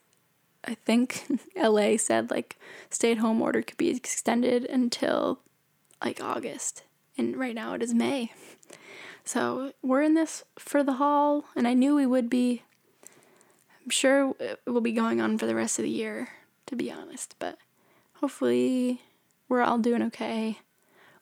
I 0.66 0.74
think 0.74 1.26
LA 1.56 1.96
said 1.98 2.30
like 2.30 2.58
stay 2.90 3.14
at 3.14 3.20
home 3.20 3.42
order 3.42 3.62
could 3.62 3.78
be 3.78 3.90
extended 3.90 4.66
until 4.66 5.40
like 6.04 6.22
August, 6.22 6.84
and 7.18 7.38
right 7.38 7.56
now 7.56 7.74
it 7.74 7.84
is 7.84 7.94
May. 7.94 8.32
So 9.24 9.74
we're 9.82 10.02
in 10.02 10.14
this 10.14 10.44
for 10.58 10.84
the 10.84 10.94
haul, 10.94 11.46
and 11.56 11.68
I 11.68 11.74
knew 11.74 11.96
we 11.96 12.06
would 12.06 12.30
be. 12.30 12.64
I'm 13.84 13.90
sure 13.90 14.36
it 14.40 14.60
will 14.66 14.82
be 14.82 14.92
going 14.92 15.22
on 15.22 15.38
for 15.38 15.46
the 15.46 15.56
rest 15.56 15.80
of 15.80 15.84
the 15.84 15.90
year, 15.92 16.30
to 16.66 16.76
be 16.76 16.92
honest, 16.92 17.36
but 17.40 17.58
hopefully 18.16 19.02
we're 19.48 19.62
all 19.62 19.78
doing 19.78 20.02
okay. 20.04 20.60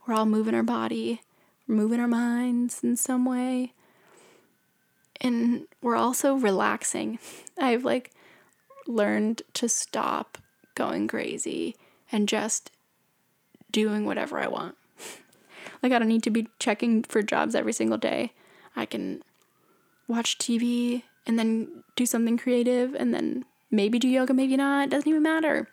We're 0.06 0.16
all 0.16 0.26
moving 0.26 0.56
our 0.56 0.64
body, 0.64 1.22
we're 1.68 1.76
moving 1.76 2.00
our 2.00 2.08
minds 2.08 2.84
in 2.84 2.96
some 2.96 3.26
way. 3.26 3.74
And 5.22 5.66
we're 5.82 5.96
also 5.96 6.36
relaxing. 6.36 7.18
I've 7.58 7.86
like 7.86 8.12
learned 8.88 9.42
to 9.54 9.70
stop 9.70 10.38
going 10.76 11.08
crazy 11.08 11.76
and 12.12 12.30
just 12.30 12.72
doing 13.76 14.06
whatever 14.06 14.40
I 14.40 14.48
want. 14.48 14.76
like, 15.84 15.92
I 15.92 16.00
don't 16.00 16.08
need 16.08 16.24
to 16.24 16.30
be 16.30 16.48
checking 16.60 17.04
for 17.04 17.22
jobs 17.22 17.56
every 17.56 17.74
single 17.74 17.98
day. 17.98 18.32
I 18.74 18.86
can 18.86 19.22
watch 20.08 20.38
TV 20.38 21.04
and 21.28 21.38
then 21.38 21.84
do 21.98 22.06
something 22.06 22.38
creative 22.38 22.96
and 22.96 23.14
then 23.14 23.44
maybe 23.70 24.00
do 24.00 24.08
yoga, 24.08 24.34
maybe 24.34 24.56
not. 24.56 24.86
It 24.86 24.92
doesn't 24.92 25.10
even 25.10 25.22
matter. 25.22 25.68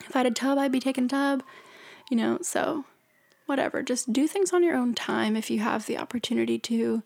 If 0.00 0.16
I 0.16 0.20
had 0.20 0.26
a 0.26 0.32
tub, 0.32 0.58
I'd 0.58 0.72
be 0.72 0.80
taking 0.80 1.04
a 1.04 1.08
tub, 1.08 1.44
you 2.10 2.16
know, 2.16 2.38
so 2.42 2.84
whatever. 3.46 3.80
Just 3.80 4.12
do 4.12 4.26
things 4.26 4.52
on 4.52 4.64
your 4.64 4.76
own 4.76 4.92
time 4.92 5.36
if 5.36 5.48
you 5.48 5.60
have 5.60 5.86
the 5.86 5.98
opportunity 5.98 6.58
to. 6.58 7.04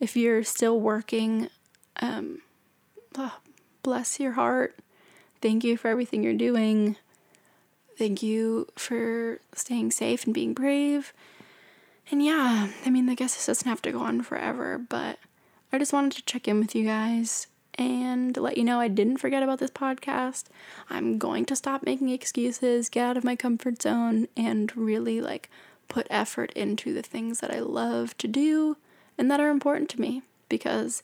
If 0.00 0.16
you're 0.16 0.44
still 0.44 0.80
working, 0.80 1.50
um, 2.00 2.40
oh, 3.18 3.36
bless 3.82 4.18
your 4.18 4.32
heart. 4.32 4.78
Thank 5.42 5.62
you 5.62 5.76
for 5.76 5.88
everything 5.88 6.22
you're 6.22 6.32
doing. 6.32 6.96
Thank 7.98 8.22
you 8.22 8.68
for 8.76 9.40
staying 9.54 9.90
safe 9.90 10.24
and 10.24 10.32
being 10.32 10.54
brave. 10.54 11.12
And 12.12 12.24
yeah, 12.24 12.70
I 12.86 12.90
mean, 12.90 13.08
I 13.08 13.16
guess 13.16 13.34
this 13.34 13.46
doesn't 13.46 13.68
have 13.68 13.82
to 13.82 13.90
go 13.90 13.98
on 13.98 14.22
forever, 14.22 14.78
but 14.78 15.18
I 15.72 15.80
just 15.80 15.92
wanted 15.92 16.12
to 16.12 16.24
check 16.24 16.46
in 16.46 16.60
with 16.60 16.76
you 16.76 16.84
guys 16.84 17.48
and 17.74 18.36
let 18.36 18.56
you 18.56 18.62
know 18.62 18.78
I 18.78 18.86
didn't 18.86 19.16
forget 19.16 19.42
about 19.42 19.58
this 19.58 19.72
podcast. 19.72 20.44
I'm 20.88 21.18
going 21.18 21.44
to 21.46 21.56
stop 21.56 21.82
making 21.82 22.10
excuses, 22.10 22.88
get 22.88 23.04
out 23.04 23.16
of 23.16 23.24
my 23.24 23.34
comfort 23.34 23.82
zone, 23.82 24.28
and 24.36 24.74
really 24.76 25.20
like 25.20 25.50
put 25.88 26.06
effort 26.08 26.52
into 26.52 26.94
the 26.94 27.02
things 27.02 27.40
that 27.40 27.52
I 27.52 27.58
love 27.58 28.16
to 28.18 28.28
do 28.28 28.76
and 29.18 29.28
that 29.28 29.40
are 29.40 29.50
important 29.50 29.90
to 29.90 30.00
me 30.00 30.22
because 30.48 31.02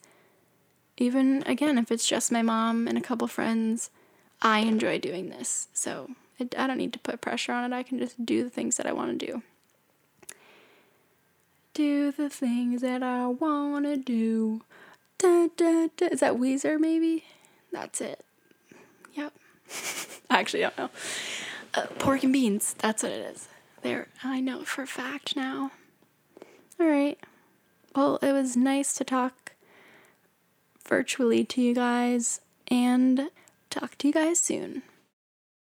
even 0.96 1.42
again, 1.44 1.76
if 1.76 1.90
it's 1.90 2.06
just 2.06 2.30
my 2.30 2.42
mom 2.42 2.86
and 2.86 2.96
a 2.96 3.00
couple 3.00 3.26
friends, 3.26 3.90
I 4.40 4.60
enjoy 4.60 5.00
doing 5.00 5.30
this. 5.30 5.66
So 5.72 6.10
it, 6.38 6.54
I 6.58 6.66
don't 6.66 6.78
need 6.78 6.92
to 6.92 6.98
put 6.98 7.20
pressure 7.20 7.52
on 7.52 7.72
it. 7.72 7.76
I 7.76 7.82
can 7.82 7.98
just 7.98 8.24
do 8.24 8.42
the 8.42 8.50
things 8.50 8.76
that 8.76 8.86
I 8.86 8.92
want 8.92 9.18
to 9.18 9.26
do. 9.26 9.42
Do 11.72 12.12
the 12.12 12.30
things 12.30 12.82
that 12.82 13.02
I 13.02 13.26
want 13.26 13.84
to 13.84 13.96
do. 13.96 14.62
Da, 15.18 15.48
da, 15.56 15.88
da. 15.96 16.06
Is 16.06 16.20
that 16.20 16.34
Weezer, 16.34 16.78
maybe? 16.78 17.24
That's 17.72 18.00
it. 18.00 18.24
Yep. 19.14 19.32
I 20.30 20.40
actually 20.40 20.60
don't 20.60 20.78
know. 20.78 20.90
Uh, 21.74 21.86
pork 21.98 22.22
and 22.22 22.32
beans. 22.32 22.74
That's 22.78 23.02
what 23.02 23.12
it 23.12 23.34
is. 23.34 23.48
There. 23.82 24.08
I 24.22 24.40
know 24.40 24.64
for 24.64 24.82
a 24.82 24.86
fact 24.86 25.36
now. 25.36 25.72
All 26.80 26.86
right. 26.86 27.18
Well, 27.94 28.18
it 28.22 28.32
was 28.32 28.56
nice 28.56 28.94
to 28.94 29.04
talk 29.04 29.52
virtually 30.86 31.44
to 31.44 31.60
you 31.60 31.74
guys 31.74 32.40
and 32.68 33.30
talk 33.70 33.96
to 33.98 34.08
you 34.08 34.12
guys 34.12 34.40
soon. 34.40 34.82